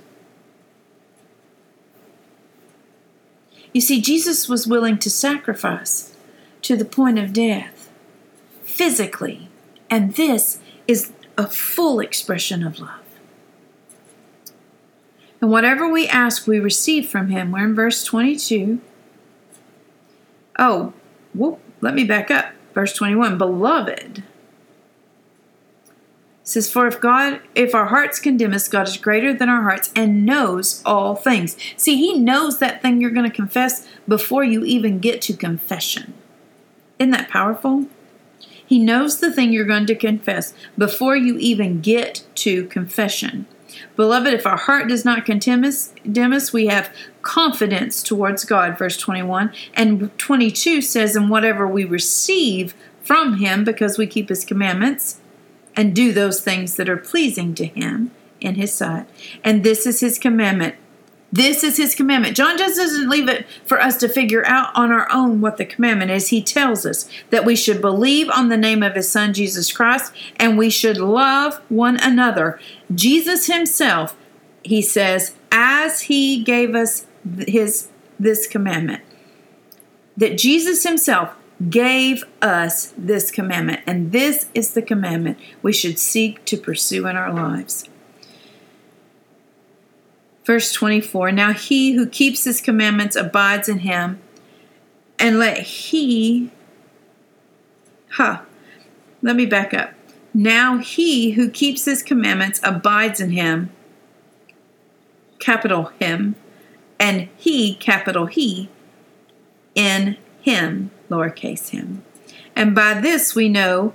You 3.72 3.80
see, 3.80 4.00
Jesus 4.00 4.48
was 4.48 4.66
willing 4.66 4.98
to 4.98 5.10
sacrifice 5.10 6.16
to 6.62 6.76
the 6.76 6.84
point 6.84 7.20
of 7.20 7.32
death 7.32 7.88
physically, 8.64 9.48
and 9.88 10.14
this 10.16 10.58
is 10.88 11.12
a 11.38 11.46
full 11.46 12.00
expression 12.00 12.66
of 12.66 12.78
love. 12.78 13.00
And 15.40 15.50
whatever 15.50 15.88
we 15.90 16.08
ask, 16.08 16.46
we 16.46 16.58
receive 16.58 17.08
from 17.08 17.28
him. 17.28 17.52
We're 17.52 17.64
in 17.64 17.74
verse 17.74 18.02
22. 18.04 18.80
Oh, 20.58 20.94
whoop, 21.34 21.60
let 21.80 21.94
me 21.94 22.04
back 22.04 22.30
up. 22.30 22.52
Verse 22.72 22.94
21 22.94 23.38
Beloved 23.38 24.22
says, 26.42 26.70
For 26.70 26.86
if 26.86 27.00
God, 27.00 27.40
if 27.54 27.74
our 27.74 27.86
hearts 27.86 28.18
condemn 28.18 28.54
us, 28.54 28.68
God 28.68 28.88
is 28.88 28.96
greater 28.96 29.34
than 29.34 29.48
our 29.48 29.62
hearts 29.62 29.92
and 29.94 30.24
knows 30.24 30.82
all 30.86 31.14
things. 31.16 31.56
See, 31.76 31.96
He 31.96 32.18
knows 32.18 32.58
that 32.58 32.80
thing 32.80 33.00
you're 33.00 33.10
going 33.10 33.28
to 33.28 33.34
confess 33.34 33.86
before 34.08 34.44
you 34.44 34.64
even 34.64 35.00
get 35.00 35.20
to 35.22 35.34
confession. 35.34 36.14
Isn't 36.98 37.10
that 37.10 37.28
powerful? 37.28 37.86
He 38.66 38.78
knows 38.78 39.20
the 39.20 39.32
thing 39.32 39.52
you're 39.52 39.64
going 39.64 39.86
to 39.86 39.94
confess 39.94 40.52
before 40.76 41.16
you 41.16 41.38
even 41.38 41.80
get 41.80 42.26
to 42.36 42.66
confession. 42.66 43.46
Beloved, 43.94 44.32
if 44.32 44.46
our 44.46 44.56
heart 44.56 44.88
does 44.88 45.04
not 45.04 45.24
condemn 45.24 45.64
us, 45.64 46.52
we 46.52 46.66
have 46.66 46.94
confidence 47.22 48.02
towards 48.02 48.44
God, 48.44 48.78
verse 48.78 48.96
21. 48.96 49.52
And 49.74 50.16
22 50.18 50.82
says, 50.82 51.16
And 51.16 51.30
whatever 51.30 51.66
we 51.66 51.84
receive 51.84 52.74
from 53.02 53.38
Him, 53.38 53.64
because 53.64 53.98
we 53.98 54.06
keep 54.06 54.28
His 54.28 54.44
commandments 54.44 55.20
and 55.74 55.94
do 55.94 56.12
those 56.12 56.40
things 56.40 56.76
that 56.76 56.88
are 56.88 56.96
pleasing 56.96 57.54
to 57.54 57.66
Him 57.66 58.10
in 58.40 58.54
His 58.54 58.72
sight. 58.72 59.06
And 59.44 59.62
this 59.62 59.86
is 59.86 60.00
His 60.00 60.18
commandment 60.18 60.76
this 61.32 61.64
is 61.64 61.76
his 61.76 61.94
commandment. 61.94 62.36
John 62.36 62.56
just 62.56 62.76
doesn't 62.76 63.08
leave 63.08 63.28
it 63.28 63.46
for 63.64 63.80
us 63.80 63.96
to 63.98 64.08
figure 64.08 64.46
out 64.46 64.70
on 64.74 64.92
our 64.92 65.08
own 65.12 65.40
what 65.40 65.56
the 65.56 65.64
commandment 65.64 66.10
is. 66.10 66.28
He 66.28 66.40
tells 66.40 66.86
us 66.86 67.08
that 67.30 67.44
we 67.44 67.56
should 67.56 67.80
believe 67.80 68.30
on 68.30 68.48
the 68.48 68.56
name 68.56 68.82
of 68.82 68.94
his 68.94 69.10
son 69.10 69.34
Jesus 69.34 69.72
Christ 69.72 70.12
and 70.36 70.56
we 70.56 70.70
should 70.70 70.98
love 70.98 71.60
one 71.68 71.98
another. 72.00 72.60
Jesus 72.94 73.46
himself, 73.48 74.16
he 74.62 74.80
says, 74.80 75.34
as 75.50 76.02
he 76.02 76.42
gave 76.42 76.74
us 76.74 77.06
his 77.46 77.88
this 78.18 78.46
commandment. 78.46 79.02
That 80.16 80.38
Jesus 80.38 80.84
himself 80.84 81.34
gave 81.68 82.24
us 82.40 82.94
this 82.96 83.30
commandment 83.30 83.80
and 83.86 84.12
this 84.12 84.48
is 84.54 84.74
the 84.74 84.82
commandment 84.82 85.38
we 85.60 85.72
should 85.72 85.98
seek 85.98 86.44
to 86.44 86.56
pursue 86.56 87.06
in 87.08 87.16
our 87.16 87.32
lives. 87.32 87.88
Verse 90.46 90.72
24 90.72 91.32
Now 91.32 91.52
he 91.52 91.92
who 91.92 92.06
keeps 92.06 92.44
his 92.44 92.60
commandments 92.60 93.16
abides 93.16 93.68
in 93.68 93.80
him, 93.80 94.20
and 95.18 95.40
let 95.40 95.58
he, 95.58 96.52
huh, 98.10 98.42
let 99.22 99.34
me 99.34 99.44
back 99.44 99.74
up. 99.74 99.90
Now 100.32 100.78
he 100.78 101.32
who 101.32 101.50
keeps 101.50 101.84
his 101.84 102.02
commandments 102.04 102.60
abides 102.62 103.20
in 103.20 103.30
him, 103.30 103.70
capital 105.40 105.86
Him, 105.98 106.36
and 106.98 107.28
He, 107.36 107.74
capital 107.74 108.26
He, 108.26 108.68
in 109.74 110.16
Him, 110.40 110.92
lowercase 111.10 111.70
him. 111.70 112.04
And 112.54 112.74
by 112.74 112.94
this 112.94 113.34
we 113.34 113.48
know 113.48 113.94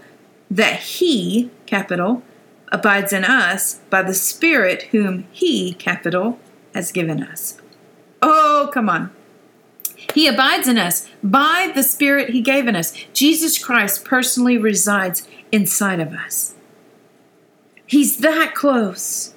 that 0.50 0.80
He, 0.80 1.50
capital, 1.66 2.24
abides 2.72 3.12
in 3.12 3.24
us 3.26 3.76
by 3.90 4.02
the 4.02 4.14
Spirit 4.14 4.84
whom 4.92 5.28
He, 5.32 5.74
capital, 5.74 6.40
has 6.74 6.92
given 6.92 7.22
us. 7.22 7.60
Oh, 8.22 8.70
come 8.74 8.90
on. 8.90 9.12
He 10.14 10.28
abides 10.28 10.68
in 10.68 10.78
us 10.78 11.08
by 11.24 11.72
the 11.74 11.84
Spirit 11.84 12.30
He 12.30 12.42
gave 12.42 12.68
in 12.68 12.76
us. 12.76 12.94
Jesus 13.14 13.64
Christ 13.64 14.06
personally 14.06 14.58
resides 14.58 15.28
inside 15.52 16.00
of 16.00 16.14
us. 16.14 16.56
He's 17.86 18.18
that 18.18 18.56
close. 18.56 19.34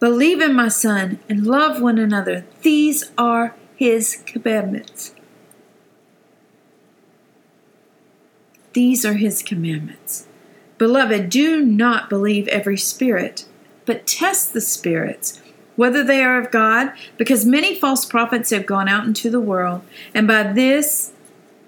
Believe 0.00 0.40
in 0.40 0.54
my 0.54 0.68
Son 0.68 1.18
and 1.28 1.46
love 1.46 1.80
one 1.80 1.98
another. 1.98 2.44
These 2.62 3.10
are 3.16 3.54
His 3.76 4.22
commandments. 4.26 5.14
These 8.72 9.04
are 9.04 9.14
His 9.14 9.42
commandments. 9.42 10.26
Beloved, 10.78 11.28
do 11.28 11.64
not 11.64 12.08
believe 12.08 12.48
every 12.48 12.76
spirit, 12.76 13.46
but 13.86 14.06
test 14.06 14.52
the 14.52 14.60
spirits 14.60 15.40
whether 15.76 16.04
they 16.04 16.22
are 16.22 16.38
of 16.38 16.50
God, 16.50 16.92
because 17.16 17.44
many 17.44 17.74
false 17.74 18.04
prophets 18.04 18.50
have 18.50 18.66
gone 18.66 18.88
out 18.88 19.04
into 19.04 19.30
the 19.30 19.40
world, 19.40 19.82
and 20.12 20.26
by 20.26 20.44
this, 20.44 21.12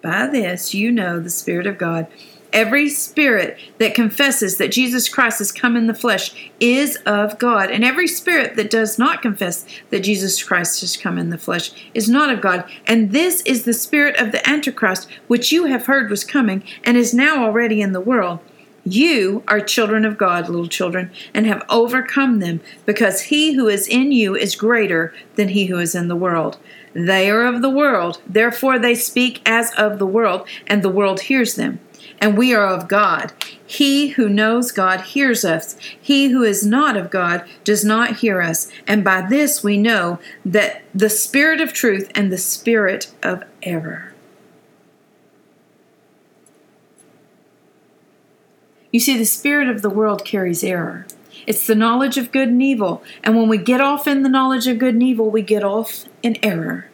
by 0.02 0.26
this 0.26 0.74
you 0.74 0.92
know 0.92 1.18
the 1.18 1.30
Spirit 1.30 1.66
of 1.66 1.78
God. 1.78 2.06
Every 2.52 2.88
spirit 2.88 3.58
that 3.78 3.94
confesses 3.94 4.56
that 4.56 4.70
Jesus 4.72 5.08
Christ 5.08 5.40
has 5.40 5.52
come 5.52 5.76
in 5.76 5.88
the 5.88 5.94
flesh 5.94 6.50
is 6.60 6.96
of 7.04 7.38
God, 7.38 7.70
and 7.70 7.84
every 7.84 8.06
spirit 8.06 8.56
that 8.56 8.70
does 8.70 8.98
not 8.98 9.20
confess 9.20 9.66
that 9.90 10.04
Jesus 10.04 10.42
Christ 10.42 10.80
has 10.80 10.96
come 10.96 11.18
in 11.18 11.30
the 11.30 11.38
flesh 11.38 11.72
is 11.92 12.08
not 12.08 12.30
of 12.30 12.40
God. 12.40 12.64
And 12.86 13.10
this 13.10 13.42
is 13.42 13.64
the 13.64 13.74
spirit 13.74 14.16
of 14.16 14.32
the 14.32 14.48
Antichrist, 14.48 15.08
which 15.26 15.52
you 15.52 15.64
have 15.66 15.86
heard 15.86 16.08
was 16.08 16.24
coming 16.24 16.62
and 16.84 16.96
is 16.96 17.12
now 17.12 17.44
already 17.44 17.82
in 17.82 17.92
the 17.92 18.00
world. 18.00 18.38
You 18.88 19.42
are 19.48 19.60
children 19.60 20.04
of 20.04 20.16
God, 20.16 20.48
little 20.48 20.68
children, 20.68 21.10
and 21.34 21.44
have 21.44 21.64
overcome 21.68 22.38
them, 22.38 22.60
because 22.84 23.22
he 23.22 23.54
who 23.54 23.66
is 23.66 23.88
in 23.88 24.12
you 24.12 24.36
is 24.36 24.54
greater 24.54 25.12
than 25.34 25.48
he 25.48 25.66
who 25.66 25.78
is 25.78 25.96
in 25.96 26.06
the 26.06 26.14
world. 26.14 26.56
They 26.92 27.28
are 27.28 27.44
of 27.44 27.62
the 27.62 27.68
world, 27.68 28.22
therefore 28.28 28.78
they 28.78 28.94
speak 28.94 29.42
as 29.44 29.74
of 29.74 29.98
the 29.98 30.06
world, 30.06 30.46
and 30.68 30.82
the 30.82 30.88
world 30.88 31.22
hears 31.22 31.56
them. 31.56 31.80
And 32.20 32.38
we 32.38 32.54
are 32.54 32.66
of 32.66 32.86
God. 32.86 33.32
He 33.66 34.10
who 34.10 34.28
knows 34.28 34.70
God 34.70 35.00
hears 35.00 35.44
us. 35.44 35.76
He 36.00 36.28
who 36.28 36.44
is 36.44 36.64
not 36.64 36.96
of 36.96 37.10
God 37.10 37.44
does 37.64 37.84
not 37.84 38.18
hear 38.18 38.40
us. 38.40 38.70
And 38.86 39.02
by 39.02 39.20
this 39.20 39.64
we 39.64 39.76
know 39.76 40.20
that 40.44 40.82
the 40.94 41.10
spirit 41.10 41.60
of 41.60 41.72
truth 41.72 42.08
and 42.14 42.32
the 42.32 42.38
spirit 42.38 43.12
of 43.22 43.42
error. 43.64 44.14
You 48.96 49.00
see, 49.00 49.18
the 49.18 49.26
spirit 49.26 49.68
of 49.68 49.82
the 49.82 49.90
world 49.90 50.24
carries 50.24 50.64
error. 50.64 51.06
It's 51.46 51.66
the 51.66 51.74
knowledge 51.74 52.16
of 52.16 52.32
good 52.32 52.48
and 52.48 52.62
evil. 52.62 53.02
And 53.22 53.36
when 53.36 53.46
we 53.46 53.58
get 53.58 53.82
off 53.82 54.06
in 54.06 54.22
the 54.22 54.30
knowledge 54.30 54.66
of 54.66 54.78
good 54.78 54.94
and 54.94 55.02
evil, 55.02 55.28
we 55.30 55.42
get 55.42 55.62
off 55.62 56.06
in 56.22 56.38
error. 56.42 56.88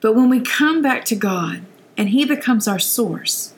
But 0.00 0.16
when 0.16 0.28
we 0.28 0.40
come 0.40 0.82
back 0.82 1.04
to 1.04 1.14
God 1.14 1.62
and 1.96 2.08
He 2.08 2.24
becomes 2.24 2.66
our 2.66 2.80
source, 2.80 3.54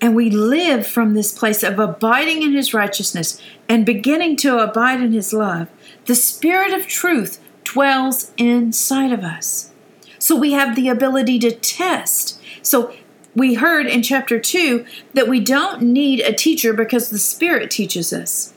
and 0.00 0.14
we 0.14 0.30
live 0.30 0.86
from 0.86 1.14
this 1.14 1.36
place 1.36 1.64
of 1.64 1.76
abiding 1.80 2.44
in 2.44 2.52
His 2.52 2.72
righteousness 2.72 3.42
and 3.68 3.84
beginning 3.84 4.36
to 4.36 4.60
abide 4.60 5.00
in 5.00 5.10
His 5.10 5.32
love, 5.32 5.66
the 6.06 6.14
Spirit 6.14 6.72
of 6.72 6.86
truth 6.86 7.42
dwells 7.64 8.30
inside 8.36 9.10
of 9.10 9.24
us. 9.24 9.72
So 10.20 10.36
we 10.36 10.52
have 10.52 10.76
the 10.76 10.88
ability 10.88 11.40
to 11.40 11.50
test. 11.50 12.40
So 12.62 12.94
we 13.34 13.54
heard 13.54 13.86
in 13.86 14.02
chapter 14.02 14.38
2 14.38 14.84
that 15.14 15.28
we 15.28 15.40
don't 15.40 15.82
need 15.82 16.20
a 16.20 16.32
teacher 16.32 16.72
because 16.72 17.10
the 17.10 17.18
Spirit 17.18 17.70
teaches 17.70 18.12
us. 18.12 18.52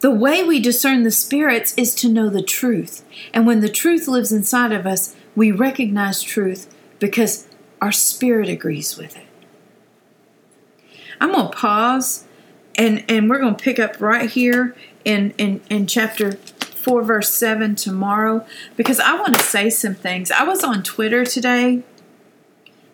The 0.00 0.10
way 0.10 0.42
we 0.42 0.60
discern 0.60 1.02
the 1.02 1.10
spirits 1.10 1.74
is 1.76 1.94
to 1.96 2.08
know 2.08 2.30
the 2.30 2.42
truth. 2.42 3.04
And 3.34 3.46
when 3.46 3.60
the 3.60 3.68
truth 3.68 4.08
lives 4.08 4.32
inside 4.32 4.72
of 4.72 4.86
us, 4.86 5.14
we 5.36 5.50
recognize 5.50 6.22
truth 6.22 6.74
because 6.98 7.48
our 7.82 7.92
spirit 7.92 8.48
agrees 8.48 8.96
with 8.96 9.16
it. 9.16 9.26
I'm 11.20 11.32
going 11.32 11.50
to 11.50 11.56
pause 11.56 12.24
and, 12.76 13.04
and 13.10 13.28
we're 13.28 13.40
going 13.40 13.56
to 13.56 13.62
pick 13.62 13.78
up 13.78 14.00
right 14.00 14.30
here 14.30 14.74
in, 15.04 15.34
in, 15.36 15.60
in 15.68 15.86
chapter 15.86 16.32
4, 16.32 17.02
verse 17.02 17.32
7 17.34 17.74
tomorrow 17.76 18.46
because 18.76 19.00
I 19.00 19.14
want 19.16 19.34
to 19.34 19.42
say 19.42 19.68
some 19.68 19.94
things. 19.94 20.30
I 20.30 20.44
was 20.44 20.64
on 20.64 20.82
Twitter 20.82 21.26
today 21.26 21.82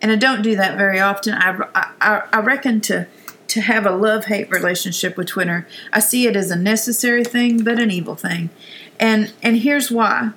and 0.03 0.13
I 0.13 0.17
don't 0.17 0.43
do 0.43 0.57
that 0.57 0.77
very 0.77 1.01
often. 1.01 1.35
I, 1.35 1.91
I, 2.01 2.23
I 2.33 2.41
reckon 2.41 2.81
to 2.83 3.07
to 3.49 3.61
have 3.61 3.87
a 3.87 3.91
love 3.91 4.27
hate 4.27 4.51
relationship 4.51 5.17
with 5.17 5.29
Twitter, 5.29 5.67
I 5.93 6.01
see 6.01 6.27
it 6.27 6.37
as 6.37 6.51
a 6.51 6.57
necessary 6.57 7.25
thing, 7.25 7.63
but 7.63 7.79
an 7.79 7.91
evil 7.91 8.17
thing, 8.17 8.51
and 8.99 9.33
and 9.43 9.59
here's 9.59 9.91
why. 9.91 10.31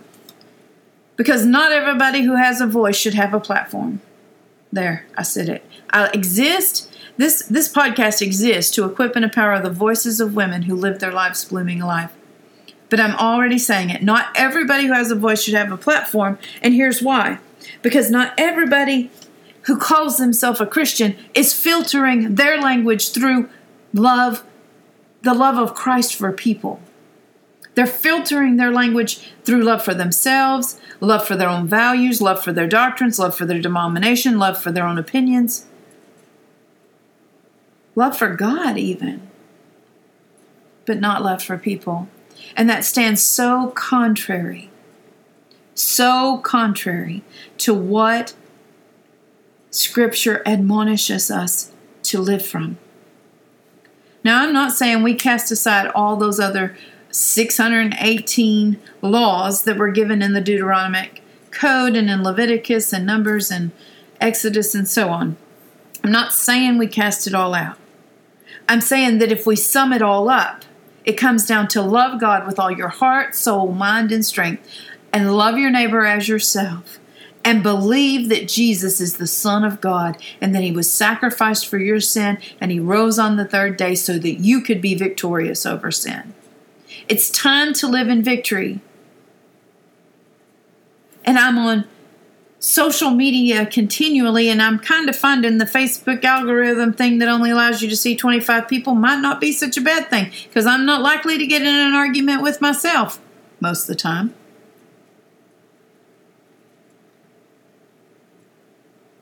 Because 1.16 1.46
not 1.46 1.74
everybody 1.74 2.22
who 2.22 2.36
has 2.36 2.62
a 2.62 2.68
voice 2.68 2.96
should 2.96 3.13
have 3.13 3.34
a 3.34 3.42
platform. 3.42 4.01
There, 4.72 5.06
I 5.18 5.24
said 5.24 5.50
it. 5.50 5.66
I 5.89 6.08
exist. 6.10 6.89
This 7.18 7.44
this 7.44 7.72
podcast 7.72 8.22
exists 8.22 8.74
to 8.75 8.86
equip 8.86 9.16
and 9.16 9.25
empower 9.25 9.60
the 9.60 9.70
voices 9.70 10.22
of 10.22 10.36
women 10.36 10.62
who 10.62 10.75
live 10.75 11.00
their 11.00 11.12
lives 11.12 11.44
blooming 11.44 11.80
life. 11.80 12.13
But 12.89 13.00
I'm 13.00 13.16
already 13.16 13.58
saying 13.58 13.89
it. 13.89 14.01
Not 14.01 14.30
everybody 14.36 14.88
who 14.88 14.94
has 14.94 15.12
a 15.12 15.16
voice 15.16 15.44
should 15.44 15.56
have 15.56 15.72
a 15.72 15.78
platform, 15.78 16.39
and 16.62 16.74
here's 16.74 17.01
why. 17.01 17.39
Because 17.82 18.10
not 18.10 18.34
everybody 18.38 19.12
who 19.69 19.77
calls 19.77 20.17
themselves 20.17 20.59
a 20.59 20.65
Christian 20.65 21.15
is 21.35 21.53
filtering 21.53 22.33
their 22.33 22.59
language 22.59 23.11
through 23.11 23.47
love, 23.93 24.43
the 25.21 25.35
love 25.35 25.59
of 25.59 25.75
Christ 25.75 26.15
for 26.15 26.31
people. 26.31 26.79
They're 27.75 27.85
filtering 27.85 28.57
their 28.57 28.71
language 28.71 29.31
through 29.43 29.61
love 29.61 29.83
for 29.83 29.93
themselves, 29.93 30.81
love 30.99 31.27
for 31.27 31.35
their 31.35 31.47
own 31.47 31.67
values, 31.67 32.19
love 32.19 32.43
for 32.43 32.51
their 32.51 32.67
doctrines, 32.67 33.19
love 33.19 33.38
for 33.38 33.45
their 33.45 33.61
denomination, 33.61 34.39
love 34.39 34.59
for 34.59 34.71
their 34.71 34.88
own 34.88 34.97
opinions, 34.97 35.67
love 37.93 38.17
for 38.17 38.35
God, 38.35 38.75
even, 38.75 39.21
but 40.88 40.99
not 40.99 41.21
love 41.21 41.43
for 41.43 41.59
people. 41.59 42.07
And 42.55 42.67
that 42.71 42.85
stands 42.85 43.21
so 43.21 43.71
contrary, 43.75 44.71
so 45.75 46.39
contrary 46.39 47.21
to 47.59 47.75
what 47.75 48.33
Scripture 49.71 50.41
admonishes 50.45 51.29
us 51.29 51.71
to 52.03 52.19
live 52.19 52.45
from. 52.45 52.77
Now, 54.23 54.43
I'm 54.43 54.53
not 54.53 54.73
saying 54.73 55.03
we 55.03 55.13
cast 55.13 55.51
aside 55.51 55.88
all 55.88 56.15
those 56.15 56.39
other 56.39 56.75
618 57.11 58.79
laws 59.01 59.63
that 59.63 59.77
were 59.77 59.91
given 59.91 60.21
in 60.21 60.33
the 60.33 60.41
Deuteronomic 60.41 61.21
Code 61.51 61.95
and 61.95 62.09
in 62.09 62.23
Leviticus 62.23 62.91
and 62.93 63.05
Numbers 63.05 63.51
and 63.51 63.71
Exodus 64.19 64.73
and 64.73 64.88
so 64.88 65.09
on. 65.09 65.38
I'm 66.03 66.11
not 66.11 66.33
saying 66.33 66.77
we 66.77 66.88
cast 66.88 67.27
it 67.27 67.35
all 67.35 67.53
out. 67.53 67.77
I'm 68.67 68.81
saying 68.81 69.19
that 69.19 69.31
if 69.31 69.45
we 69.45 69.55
sum 69.55 69.93
it 69.93 70.01
all 70.01 70.29
up, 70.29 70.63
it 71.05 71.13
comes 71.13 71.45
down 71.45 71.67
to 71.69 71.81
love 71.81 72.19
God 72.19 72.45
with 72.45 72.59
all 72.59 72.71
your 72.71 72.89
heart, 72.89 73.35
soul, 73.35 73.71
mind, 73.71 74.11
and 74.11 74.25
strength, 74.25 74.67
and 75.13 75.35
love 75.35 75.57
your 75.57 75.71
neighbor 75.71 76.05
as 76.05 76.27
yourself 76.27 76.99
and 77.43 77.63
believe 77.63 78.29
that 78.29 78.48
Jesus 78.48 79.00
is 79.00 79.17
the 79.17 79.27
Son 79.27 79.63
of 79.63 79.81
God 79.81 80.17
and 80.41 80.53
that 80.53 80.63
He 80.63 80.72
was 80.72 80.91
sacrificed 80.91 81.67
for 81.67 81.77
your 81.77 82.00
sin 82.00 82.38
and 82.60 82.72
He 82.72 82.79
rose 82.79 83.17
on 83.17 83.38
the 83.38 83.46
third 83.46 83.77
day 83.77 83.96
so 83.96 84.17
that 84.19 84.39
you 84.39 84.62
could 84.62 84.81
be 84.81 84.96
victorious 84.96 85.65
over 85.65 85.91
sin. 85.91 86.34
It's 87.08 87.29
time 87.29 87.74
to 87.74 87.88
live 87.88 88.10
in 88.10 88.24
victory. 88.24 88.81
And 91.24 91.38
I'm 91.38 91.58
on 91.58 91.86
social 92.60 93.12
media 93.12 93.65
continually, 93.65 94.50
and 94.50 94.62
I'm 94.62 94.79
kind 94.79 95.10
of 95.10 95.15
finding 95.15 95.58
the 95.58 95.65
Facebook 95.65 96.24
algorithm 96.24 96.93
thing 96.93 97.19
that 97.19 97.29
only 97.29 97.51
allows 97.51 97.81
you 97.81 97.89
to 97.89 97.96
see 97.96 98.15
25 98.15 98.67
people 98.67 98.96
might 98.96 99.22
not 99.22 99.39
be 99.39 99.51
such 99.51 99.77
a 99.77 99.81
bad 99.81 100.10
thing 100.10 100.31
because 100.43 100.65
I'm 100.65 100.86
not 100.86 101.01
likely 101.01 101.38
to 101.38 101.48
get 101.48 101.62
in 101.62 101.74
an 101.74 101.93
argument 101.93 102.41
with 102.41 102.62
myself 102.62 103.19
most 103.60 103.84
of 103.84 103.88
the 103.88 103.96
time. 103.96 104.34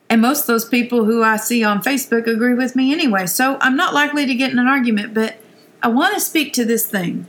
And 0.09 0.21
most 0.21 0.41
of 0.41 0.47
those 0.47 0.65
people 0.65 1.03
who 1.05 1.21
I 1.23 1.35
see 1.37 1.63
on 1.63 1.81
Facebook 1.81 2.27
agree 2.27 2.53
with 2.53 2.75
me 2.75 2.93
anyway. 2.93 3.25
So 3.25 3.57
I'm 3.59 3.75
not 3.75 3.93
likely 3.93 4.25
to 4.25 4.33
get 4.35 4.51
in 4.51 4.59
an 4.59 4.67
argument, 4.67 5.13
but 5.13 5.37
I 5.83 5.89
want 5.89 6.13
to 6.13 6.21
speak 6.21 6.53
to 6.53 6.65
this 6.65 6.87
thing 6.87 7.27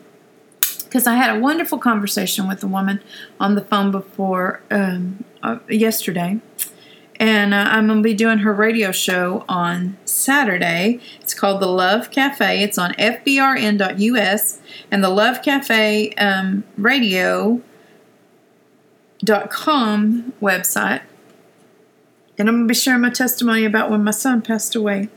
because 0.85 1.06
I 1.06 1.16
had 1.16 1.37
a 1.37 1.40
wonderful 1.40 1.78
conversation 1.78 2.49
with 2.49 2.62
a 2.62 2.66
woman 2.66 3.00
on 3.38 3.56
the 3.56 3.61
phone 3.62 3.90
before 3.90 4.62
um, 4.70 5.25
uh, 5.42 5.58
yesterday. 5.68 6.40
and 7.20 7.52
uh, 7.52 7.66
I'm 7.68 7.87
going 7.88 7.99
to 7.99 8.02
be 8.02 8.14
doing 8.14 8.38
her 8.38 8.52
radio 8.54 8.92
show 8.92 9.44
on 9.49 9.99
Saturday. 10.04 11.00
It's 11.20 11.35
called 11.35 11.61
The 11.61 11.66
Love 11.66 12.11
Cafe. 12.11 12.62
It's 12.62 12.78
on 12.78 12.92
fbrn.us 12.94 14.61
and 14.90 15.04
the 15.04 15.08
Love 15.08 15.42
Cafe 15.42 16.11
um, 16.12 16.64
radio.com 16.76 17.62
website. 20.40 21.02
And 22.38 22.49
I'm 22.49 22.57
going 22.57 22.68
to 22.68 22.73
be 22.73 22.75
sharing 22.75 23.00
my 23.00 23.11
testimony 23.11 23.64
about 23.64 23.90
when 23.90 24.04
my 24.04 24.12
son 24.12 24.42
passed 24.42 24.75
away. 24.75 25.09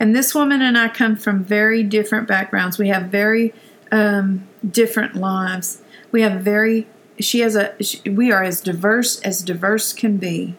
And 0.00 0.16
this 0.16 0.34
woman 0.34 0.60
and 0.60 0.76
I 0.76 0.88
come 0.88 1.14
from 1.14 1.44
very 1.44 1.84
different 1.84 2.26
backgrounds. 2.26 2.78
We 2.78 2.88
have 2.88 3.04
very 3.04 3.54
um, 3.92 4.48
different 4.68 5.14
lives. 5.14 5.82
We 6.10 6.22
have 6.22 6.40
very 6.40 6.88
she 7.18 7.40
has 7.40 7.56
a 7.56 7.74
she, 7.82 8.00
we 8.08 8.32
are 8.32 8.42
as 8.42 8.60
diverse 8.60 9.20
as 9.20 9.42
diverse 9.42 9.92
can 9.92 10.16
be 10.16 10.54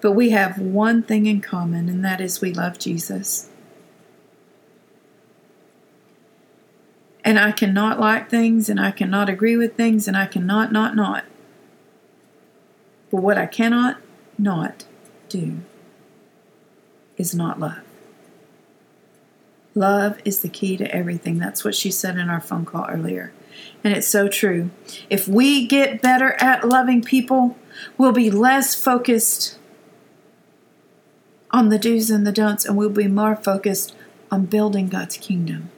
but 0.00 0.12
we 0.12 0.30
have 0.30 0.58
one 0.58 1.02
thing 1.02 1.26
in 1.26 1.40
common 1.40 1.88
and 1.88 2.04
that 2.04 2.20
is 2.20 2.40
we 2.40 2.52
love 2.52 2.78
jesus 2.78 3.48
and 7.24 7.38
i 7.38 7.50
cannot 7.50 7.98
like 7.98 8.28
things 8.28 8.68
and 8.68 8.78
i 8.78 8.90
cannot 8.90 9.28
agree 9.28 9.56
with 9.56 9.76
things 9.76 10.06
and 10.06 10.16
i 10.16 10.26
cannot 10.26 10.72
not 10.72 10.94
not 10.94 11.24
what 13.20 13.38
i 13.38 13.46
cannot 13.46 13.98
not 14.38 14.84
do 15.28 15.58
is 17.16 17.34
not 17.34 17.60
love. 17.60 17.80
Love 19.74 20.20
is 20.24 20.40
the 20.40 20.48
key 20.48 20.76
to 20.76 20.94
everything. 20.94 21.38
That's 21.38 21.64
what 21.64 21.74
she 21.74 21.90
said 21.90 22.16
in 22.16 22.28
our 22.28 22.40
phone 22.40 22.64
call 22.64 22.86
earlier. 22.88 23.32
And 23.82 23.94
it's 23.94 24.08
so 24.08 24.28
true. 24.28 24.70
If 25.10 25.26
we 25.26 25.66
get 25.66 26.00
better 26.00 26.34
at 26.34 26.66
loving 26.66 27.02
people, 27.02 27.56
we'll 27.98 28.12
be 28.12 28.30
less 28.30 28.74
focused 28.74 29.58
on 31.50 31.68
the 31.68 31.78
do's 31.78 32.10
and 32.10 32.26
the 32.26 32.32
don'ts, 32.32 32.64
and 32.64 32.76
we'll 32.76 32.88
be 32.88 33.06
more 33.06 33.36
focused 33.36 33.94
on 34.30 34.46
building 34.46 34.88
God's 34.88 35.16
kingdom, 35.16 35.70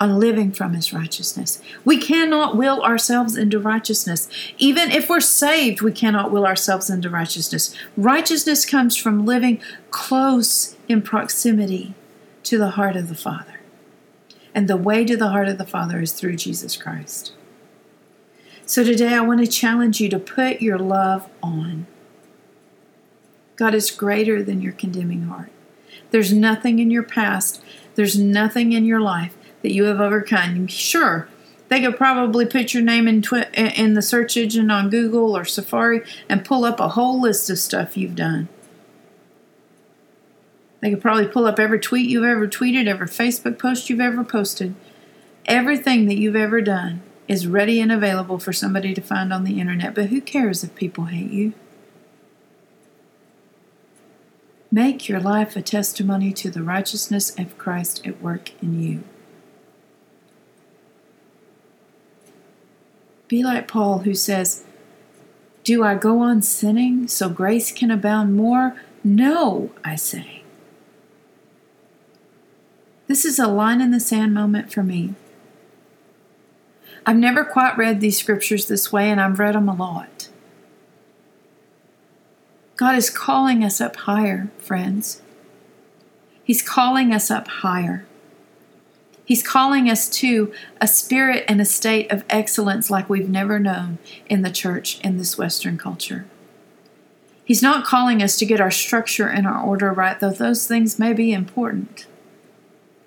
on 0.00 0.18
living 0.18 0.50
from 0.50 0.72
His 0.72 0.92
righteousness. 0.94 1.60
We 1.84 1.98
cannot 1.98 2.56
will 2.56 2.82
ourselves 2.82 3.36
into 3.36 3.60
righteousness. 3.60 4.28
Even 4.56 4.90
if 4.90 5.10
we're 5.10 5.20
saved, 5.20 5.82
we 5.82 5.92
cannot 5.92 6.32
will 6.32 6.46
ourselves 6.46 6.88
into 6.88 7.10
righteousness. 7.10 7.76
Righteousness 7.98 8.64
comes 8.64 8.96
from 8.96 9.26
living 9.26 9.60
close 9.90 10.76
in 10.88 11.02
proximity 11.02 11.94
to 12.44 12.56
the 12.56 12.70
heart 12.70 12.96
of 12.96 13.10
the 13.10 13.14
Father. 13.14 13.60
And 14.54 14.66
the 14.66 14.76
way 14.78 15.04
to 15.04 15.16
the 15.16 15.28
heart 15.28 15.48
of 15.48 15.58
the 15.58 15.66
Father 15.66 16.00
is 16.00 16.12
through 16.12 16.36
Jesus 16.36 16.76
Christ. 16.76 17.34
So 18.64 18.82
today 18.82 19.14
I 19.14 19.20
want 19.20 19.40
to 19.40 19.46
challenge 19.46 20.00
you 20.00 20.08
to 20.08 20.18
put 20.18 20.62
your 20.62 20.78
love 20.78 21.28
on. 21.42 21.86
God 23.56 23.74
is 23.74 23.90
greater 23.90 24.42
than 24.42 24.62
your 24.62 24.72
condemning 24.72 25.24
heart. 25.24 25.50
There's 26.10 26.32
nothing 26.32 26.78
in 26.78 26.90
your 26.90 27.02
past, 27.02 27.62
there's 27.94 28.18
nothing 28.18 28.72
in 28.72 28.86
your 28.86 29.00
life 29.00 29.36
that 29.62 29.72
you 29.72 29.84
have 29.84 30.00
overcome. 30.00 30.66
Sure, 30.66 31.28
they 31.68 31.80
could 31.80 31.96
probably 31.96 32.46
put 32.46 32.74
your 32.74 32.82
name 32.82 33.06
in, 33.06 33.22
twi- 33.22 33.48
in 33.54 33.94
the 33.94 34.02
search 34.02 34.36
engine 34.36 34.70
on 34.70 34.90
Google 34.90 35.36
or 35.36 35.44
Safari 35.44 36.02
and 36.28 36.44
pull 36.44 36.64
up 36.64 36.80
a 36.80 36.88
whole 36.88 37.20
list 37.20 37.48
of 37.48 37.58
stuff 37.58 37.96
you've 37.96 38.16
done. 38.16 38.48
They 40.80 40.90
could 40.90 41.02
probably 41.02 41.28
pull 41.28 41.46
up 41.46 41.58
every 41.58 41.78
tweet 41.78 42.08
you've 42.08 42.24
ever 42.24 42.48
tweeted, 42.48 42.88
every 42.88 43.06
Facebook 43.06 43.58
post 43.58 43.88
you've 43.88 44.00
ever 44.00 44.24
posted. 44.24 44.74
Everything 45.46 46.06
that 46.06 46.16
you've 46.16 46.36
ever 46.36 46.60
done 46.60 47.02
is 47.28 47.46
ready 47.46 47.80
and 47.80 47.92
available 47.92 48.38
for 48.38 48.52
somebody 48.52 48.92
to 48.94 49.00
find 49.00 49.32
on 49.32 49.44
the 49.44 49.60
internet. 49.60 49.94
But 49.94 50.06
who 50.06 50.20
cares 50.20 50.64
if 50.64 50.74
people 50.74 51.04
hate 51.04 51.30
you? 51.30 51.52
Make 54.72 55.08
your 55.08 55.20
life 55.20 55.54
a 55.54 55.62
testimony 55.62 56.32
to 56.32 56.50
the 56.50 56.62
righteousness 56.62 57.32
of 57.38 57.58
Christ 57.58 58.06
at 58.06 58.20
work 58.20 58.50
in 58.60 58.82
you. 58.82 59.04
Be 63.30 63.44
like 63.44 63.68
Paul, 63.68 64.00
who 64.00 64.12
says, 64.12 64.64
Do 65.62 65.84
I 65.84 65.94
go 65.94 66.18
on 66.18 66.42
sinning 66.42 67.06
so 67.06 67.28
grace 67.28 67.70
can 67.70 67.88
abound 67.88 68.34
more? 68.34 68.74
No, 69.04 69.70
I 69.84 69.94
say. 69.94 70.42
This 73.06 73.24
is 73.24 73.38
a 73.38 73.46
line 73.46 73.80
in 73.80 73.92
the 73.92 74.00
sand 74.00 74.34
moment 74.34 74.72
for 74.72 74.82
me. 74.82 75.14
I've 77.06 77.18
never 77.18 77.44
quite 77.44 77.78
read 77.78 78.00
these 78.00 78.18
scriptures 78.18 78.66
this 78.66 78.92
way, 78.92 79.08
and 79.08 79.20
I've 79.20 79.38
read 79.38 79.54
them 79.54 79.68
a 79.68 79.76
lot. 79.76 80.28
God 82.74 82.96
is 82.96 83.10
calling 83.10 83.62
us 83.62 83.80
up 83.80 83.94
higher, 83.94 84.50
friends. 84.58 85.22
He's 86.42 86.62
calling 86.62 87.12
us 87.12 87.30
up 87.30 87.46
higher. 87.46 88.08
He's 89.30 89.44
calling 89.44 89.88
us 89.88 90.08
to 90.08 90.52
a 90.80 90.88
spirit 90.88 91.44
and 91.46 91.60
a 91.60 91.64
state 91.64 92.10
of 92.10 92.24
excellence 92.28 92.90
like 92.90 93.08
we've 93.08 93.28
never 93.28 93.60
known 93.60 93.98
in 94.26 94.42
the 94.42 94.50
church 94.50 94.98
in 95.02 95.18
this 95.18 95.38
Western 95.38 95.78
culture. 95.78 96.26
He's 97.44 97.62
not 97.62 97.86
calling 97.86 98.24
us 98.24 98.36
to 98.38 98.44
get 98.44 98.60
our 98.60 98.72
structure 98.72 99.28
and 99.28 99.46
our 99.46 99.62
order 99.62 99.92
right, 99.92 100.18
though 100.18 100.32
those 100.32 100.66
things 100.66 100.98
may 100.98 101.12
be 101.12 101.32
important. 101.32 102.06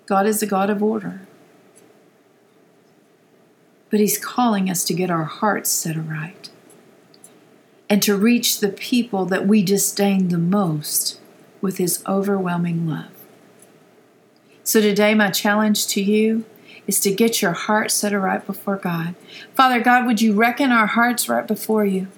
God 0.06 0.24
is 0.24 0.42
a 0.42 0.46
God 0.46 0.70
of 0.70 0.82
order. 0.82 1.20
But 3.90 4.00
He's 4.00 4.16
calling 4.16 4.70
us 4.70 4.82
to 4.84 4.94
get 4.94 5.10
our 5.10 5.24
hearts 5.24 5.68
set 5.68 5.94
aright 5.94 6.48
and 7.90 8.02
to 8.02 8.16
reach 8.16 8.60
the 8.60 8.70
people 8.70 9.26
that 9.26 9.46
we 9.46 9.62
disdain 9.62 10.28
the 10.28 10.38
most 10.38 11.20
with 11.60 11.76
His 11.76 12.02
overwhelming 12.08 12.88
love. 12.88 13.13
So 14.64 14.80
today, 14.80 15.14
my 15.14 15.30
challenge 15.30 15.86
to 15.88 16.02
you 16.02 16.46
is 16.86 16.98
to 17.00 17.14
get 17.14 17.42
your 17.42 17.52
heart 17.52 17.90
set 17.90 18.12
right 18.12 18.44
before 18.44 18.76
God. 18.76 19.14
Father 19.52 19.78
God, 19.78 20.06
would 20.06 20.22
you 20.22 20.32
reckon 20.32 20.72
our 20.72 20.86
hearts 20.86 21.28
right 21.28 21.46
before 21.46 21.84
you? 21.84 22.08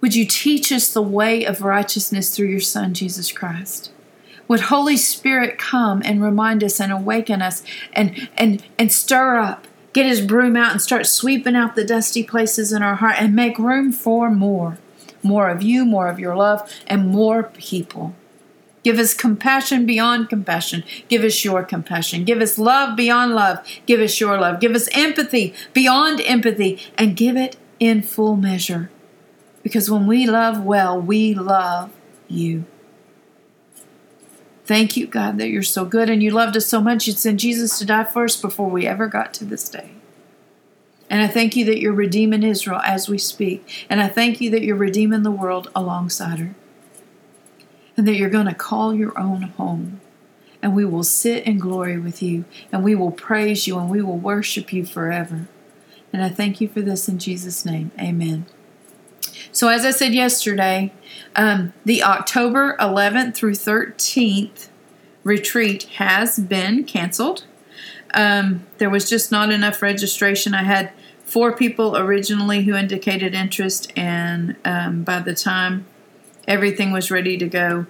Would 0.00 0.14
you 0.14 0.24
teach 0.24 0.70
us 0.70 0.92
the 0.92 1.02
way 1.02 1.44
of 1.44 1.62
righteousness 1.62 2.34
through 2.34 2.46
your 2.48 2.60
Son, 2.60 2.94
Jesus 2.94 3.32
Christ? 3.32 3.90
Would 4.46 4.60
Holy 4.60 4.96
Spirit 4.96 5.58
come 5.58 6.00
and 6.04 6.22
remind 6.22 6.62
us 6.62 6.80
and 6.80 6.92
awaken 6.92 7.42
us 7.42 7.64
and 7.92 8.28
and 8.36 8.62
and 8.78 8.92
stir 8.92 9.38
up, 9.38 9.66
get 9.92 10.06
his 10.06 10.20
broom 10.20 10.54
out 10.54 10.72
and 10.72 10.82
start 10.82 11.06
sweeping 11.06 11.56
out 11.56 11.74
the 11.74 11.84
dusty 11.84 12.22
places 12.22 12.72
in 12.72 12.82
our 12.82 12.96
heart 12.96 13.16
and 13.18 13.34
make 13.34 13.58
room 13.58 13.90
for 13.90 14.30
more. 14.30 14.78
More 15.22 15.48
of 15.48 15.62
you, 15.62 15.84
more 15.84 16.06
of 16.06 16.20
your 16.20 16.36
love, 16.36 16.70
and 16.86 17.08
more 17.08 17.42
people. 17.42 18.14
Give 18.84 18.98
us 18.98 19.14
compassion 19.14 19.86
beyond 19.86 20.28
compassion. 20.28 20.84
Give 21.08 21.24
us 21.24 21.42
your 21.44 21.64
compassion. 21.64 22.24
Give 22.24 22.40
us 22.40 22.58
love 22.58 22.96
beyond 22.96 23.34
love. 23.34 23.66
Give 23.86 23.98
us 23.98 24.20
your 24.20 24.38
love. 24.38 24.60
Give 24.60 24.74
us 24.74 24.88
empathy 24.92 25.54
beyond 25.72 26.20
empathy 26.20 26.78
and 26.96 27.16
give 27.16 27.36
it 27.36 27.56
in 27.80 28.02
full 28.02 28.36
measure. 28.36 28.90
Because 29.62 29.90
when 29.90 30.06
we 30.06 30.26
love 30.26 30.62
well, 30.62 31.00
we 31.00 31.32
love 31.32 31.90
you. 32.28 32.66
Thank 34.66 34.96
you, 34.96 35.06
God, 35.06 35.38
that 35.38 35.48
you're 35.48 35.62
so 35.62 35.86
good 35.86 36.10
and 36.10 36.22
you 36.22 36.30
loved 36.30 36.56
us 36.56 36.66
so 36.66 36.80
much. 36.80 37.06
You'd 37.06 37.18
send 37.18 37.38
Jesus 37.38 37.78
to 37.78 37.86
die 37.86 38.04
for 38.04 38.24
us 38.24 38.40
before 38.40 38.68
we 38.68 38.86
ever 38.86 39.06
got 39.06 39.32
to 39.34 39.44
this 39.46 39.68
day. 39.68 39.92
And 41.08 41.22
I 41.22 41.28
thank 41.28 41.56
you 41.56 41.64
that 41.66 41.80
you're 41.80 41.92
redeeming 41.92 42.42
Israel 42.42 42.80
as 42.84 43.08
we 43.08 43.18
speak. 43.18 43.86
And 43.88 44.00
I 44.00 44.08
thank 44.08 44.40
you 44.40 44.50
that 44.50 44.62
you're 44.62 44.76
redeeming 44.76 45.22
the 45.22 45.30
world 45.30 45.70
alongside 45.74 46.38
her. 46.38 46.54
And 47.96 48.08
that 48.08 48.16
you're 48.16 48.30
going 48.30 48.46
to 48.46 48.54
call 48.54 48.94
your 48.94 49.18
own 49.18 49.42
home. 49.42 50.00
And 50.62 50.74
we 50.74 50.84
will 50.84 51.04
sit 51.04 51.44
in 51.44 51.58
glory 51.58 51.98
with 51.98 52.22
you. 52.22 52.44
And 52.72 52.82
we 52.82 52.94
will 52.94 53.12
praise 53.12 53.66
you 53.66 53.78
and 53.78 53.90
we 53.90 54.02
will 54.02 54.18
worship 54.18 54.72
you 54.72 54.84
forever. 54.84 55.46
And 56.12 56.22
I 56.22 56.28
thank 56.28 56.60
you 56.60 56.68
for 56.68 56.80
this 56.80 57.08
in 57.08 57.18
Jesus' 57.18 57.64
name. 57.64 57.90
Amen. 57.98 58.46
So, 59.50 59.68
as 59.68 59.84
I 59.84 59.90
said 59.90 60.14
yesterday, 60.14 60.92
um, 61.36 61.72
the 61.84 62.02
October 62.02 62.76
11th 62.80 63.34
through 63.34 63.54
13th 63.54 64.68
retreat 65.24 65.84
has 65.94 66.38
been 66.38 66.84
canceled. 66.84 67.44
Um, 68.12 68.64
there 68.78 68.90
was 68.90 69.08
just 69.08 69.32
not 69.32 69.50
enough 69.50 69.82
registration. 69.82 70.54
I 70.54 70.62
had 70.62 70.92
four 71.24 71.52
people 71.56 71.96
originally 71.96 72.62
who 72.62 72.74
indicated 72.74 73.34
interest, 73.34 73.92
and 73.96 74.56
um, 74.64 75.02
by 75.02 75.18
the 75.18 75.34
time 75.34 75.86
everything 76.46 76.92
was 76.92 77.10
ready 77.10 77.36
to 77.38 77.48
go, 77.48 77.86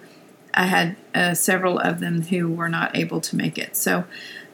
I 0.53 0.67
had 0.67 0.97
uh, 1.15 1.35
several 1.35 1.79
of 1.79 2.01
them 2.01 2.23
who 2.23 2.49
were 2.49 2.69
not 2.69 2.97
able 2.97 3.21
to 3.23 3.37
make 3.37 3.59
it. 3.59 3.77
So, 3.77 4.05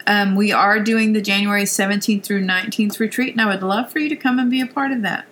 um, 0.07 0.35
we 0.35 0.51
are 0.51 0.81
doing 0.81 1.13
the 1.13 1.21
January 1.21 1.65
17th 1.65 2.25
through 2.25 2.45
19th 2.45 2.99
retreat, 2.99 3.33
and 3.33 3.41
I 3.41 3.47
would 3.47 3.63
love 3.63 3.93
for 3.93 3.99
you 3.99 4.09
to 4.09 4.17
come 4.17 4.39
and 4.39 4.51
be 4.51 4.61
a 4.61 4.67
part 4.67 4.93
of 4.93 5.03
that. 5.03 5.27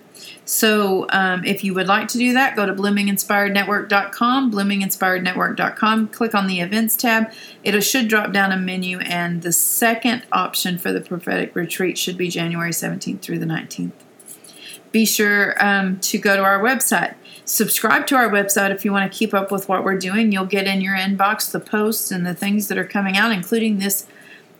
So 0.45 1.07
um, 1.11 1.45
if 1.45 1.63
you 1.63 1.75
would 1.75 1.87
like 1.87 2.09
to 2.09 2.19
do 2.19 2.33
that, 2.33 2.57
go 2.57 2.67
to 2.67 2.73
bloominginspirednetwork.com, 2.73 4.53
bloominginspirednetwork.com, 4.53 6.09
click 6.09 6.35
on 6.35 6.47
the 6.47 6.61
events 6.61 6.97
tab. 6.97 7.31
It 7.63 7.79
should 7.83 8.09
drop 8.09 8.33
down 8.33 8.51
a 8.51 8.57
menu, 8.57 8.99
and 9.01 9.43
the 9.43 9.53
second 9.53 10.23
option 10.33 10.79
for 10.79 10.93
the 10.93 11.01
prophetic 11.01 11.55
retreat 11.55 11.99
should 11.99 12.17
be 12.17 12.29
January 12.29 12.71
17th 12.71 13.21
through 13.21 13.39
the 13.39 13.47
19th. 13.47 13.93
be 14.91 15.05
sure 15.05 15.55
um, 15.63 16.01
to 16.01 16.19
go 16.19 16.37
to 16.37 16.43
our 16.43 16.61
website. 16.61 17.15
Subscribe 17.49 18.07
to 18.07 18.15
our 18.15 18.29
website 18.29 18.71
if 18.73 18.85
you 18.85 18.93
want 18.93 19.11
to 19.11 19.19
keep 19.19 19.33
up 19.33 19.51
with 19.51 19.71
what 19.71 19.83
we're 19.83 19.99
doing. 19.99 20.33
You'll 20.33 20.45
get 20.45 20.67
in 20.67 20.83
your 20.83 20.95
inbox 20.95 21.51
the 21.51 21.59
posts 21.59 22.11
and 22.11 22.27
the 22.27 22.35
things 22.35 22.69
that 22.69 22.77
are 22.77 22.85
coming 22.85 23.17
out, 23.17 23.33
including 23.33 23.79
this 23.79 24.07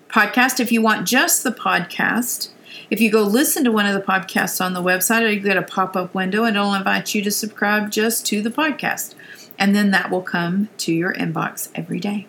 podcast. 0.09 0.59
If 0.59 0.73
you 0.73 0.81
want 0.81 1.07
just 1.07 1.45
the 1.45 1.51
podcast, 1.51 2.49
if 2.89 2.99
you 2.99 3.11
go 3.11 3.25
listen 3.25 3.63
to 3.65 3.71
one 3.71 3.85
of 3.85 3.93
the 3.93 4.01
podcasts 4.01 4.65
on 4.65 4.73
the 4.73 4.83
website, 4.83 5.31
you 5.35 5.39
get 5.39 5.59
a 5.59 5.63
pop 5.63 5.97
up 5.97 6.15
window 6.15 6.45
and 6.45 6.57
it'll 6.57 6.73
invite 6.73 7.15
you 7.15 7.21
to 7.25 7.31
subscribe 7.31 7.91
just 7.91 8.25
to 8.29 8.41
the 8.41 8.49
podcast. 8.49 9.15
And 9.59 9.77
then 9.77 9.91
that 9.91 10.11
will 10.11 10.23
come 10.23 10.71
to 10.79 10.95
your 10.95 11.13
inbox 11.13 11.69
every 11.75 12.01
day. 12.01 12.27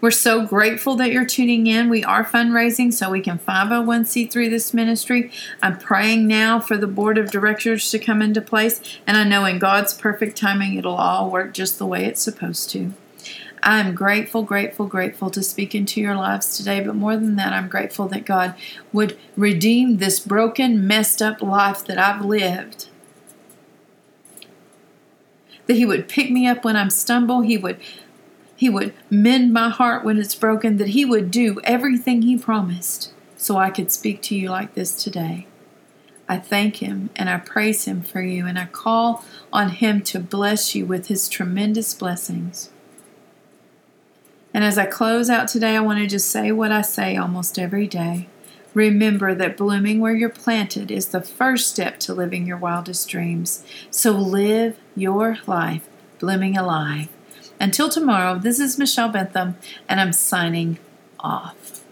We're 0.00 0.10
so 0.10 0.46
grateful 0.46 0.96
that 0.96 1.12
you're 1.12 1.26
tuning 1.26 1.66
in. 1.66 1.90
We 1.90 2.04
are 2.04 2.24
fundraising 2.24 2.92
so 2.92 3.10
we 3.10 3.20
can 3.20 3.38
501c3 3.38 4.50
this 4.50 4.72
ministry. 4.72 5.30
I'm 5.62 5.78
praying 5.78 6.26
now 6.26 6.60
for 6.60 6.76
the 6.76 6.86
board 6.86 7.18
of 7.18 7.30
directors 7.30 7.90
to 7.90 7.98
come 7.98 8.22
into 8.22 8.40
place, 8.40 8.80
and 9.06 9.16
I 9.16 9.24
know 9.24 9.44
in 9.44 9.58
God's 9.58 9.94
perfect 9.94 10.36
timing 10.36 10.74
it'll 10.74 10.96
all 10.96 11.30
work 11.30 11.52
just 11.52 11.78
the 11.78 11.86
way 11.86 12.04
it's 12.04 12.22
supposed 12.22 12.70
to. 12.70 12.92
I'm 13.62 13.94
grateful, 13.94 14.42
grateful, 14.42 14.86
grateful 14.86 15.30
to 15.30 15.42
speak 15.42 15.74
into 15.74 16.00
your 16.00 16.14
lives 16.14 16.56
today, 16.56 16.80
but 16.80 16.94
more 16.94 17.16
than 17.16 17.36
that, 17.36 17.52
I'm 17.52 17.68
grateful 17.68 18.08
that 18.08 18.24
God 18.24 18.54
would 18.92 19.18
redeem 19.36 19.98
this 19.98 20.18
broken, 20.18 20.86
messed 20.86 21.20
up 21.20 21.42
life 21.42 21.84
that 21.84 21.98
I've 21.98 22.24
lived. 22.24 22.88
That 25.66 25.74
He 25.74 25.84
would 25.84 26.08
pick 26.08 26.30
me 26.30 26.46
up 26.46 26.64
when 26.64 26.76
I'm 26.76 26.90
stumble. 26.90 27.42
He 27.42 27.58
would 27.58 27.78
he 28.60 28.68
would 28.68 28.92
mend 29.08 29.54
my 29.54 29.70
heart 29.70 30.04
when 30.04 30.18
it's 30.18 30.34
broken, 30.34 30.76
that 30.76 30.88
He 30.88 31.02
would 31.06 31.30
do 31.30 31.62
everything 31.64 32.20
He 32.20 32.36
promised 32.36 33.10
so 33.34 33.56
I 33.56 33.70
could 33.70 33.90
speak 33.90 34.20
to 34.24 34.34
you 34.34 34.50
like 34.50 34.74
this 34.74 35.02
today. 35.02 35.46
I 36.28 36.36
thank 36.36 36.76
Him 36.76 37.08
and 37.16 37.30
I 37.30 37.38
praise 37.38 37.86
Him 37.86 38.02
for 38.02 38.20
you, 38.20 38.46
and 38.46 38.58
I 38.58 38.66
call 38.66 39.24
on 39.50 39.70
Him 39.70 40.02
to 40.02 40.20
bless 40.20 40.74
you 40.74 40.84
with 40.84 41.06
His 41.06 41.26
tremendous 41.26 41.94
blessings. 41.94 42.68
And 44.52 44.62
as 44.62 44.76
I 44.76 44.84
close 44.84 45.30
out 45.30 45.48
today, 45.48 45.74
I 45.74 45.80
want 45.80 46.00
to 46.00 46.06
just 46.06 46.28
say 46.28 46.52
what 46.52 46.70
I 46.70 46.82
say 46.82 47.16
almost 47.16 47.58
every 47.58 47.86
day. 47.86 48.28
Remember 48.74 49.34
that 49.34 49.56
blooming 49.56 50.00
where 50.00 50.14
you're 50.14 50.28
planted 50.28 50.90
is 50.90 51.06
the 51.06 51.22
first 51.22 51.70
step 51.70 51.98
to 52.00 52.12
living 52.12 52.46
your 52.46 52.58
wildest 52.58 53.08
dreams. 53.08 53.64
So 53.90 54.10
live 54.10 54.78
your 54.94 55.38
life 55.46 55.88
blooming 56.18 56.58
alive. 56.58 57.08
Until 57.60 57.90
tomorrow, 57.90 58.38
this 58.38 58.58
is 58.58 58.78
Michelle 58.78 59.10
Bentham, 59.10 59.58
and 59.86 60.00
I'm 60.00 60.14
signing 60.14 60.78
off. 61.20 61.84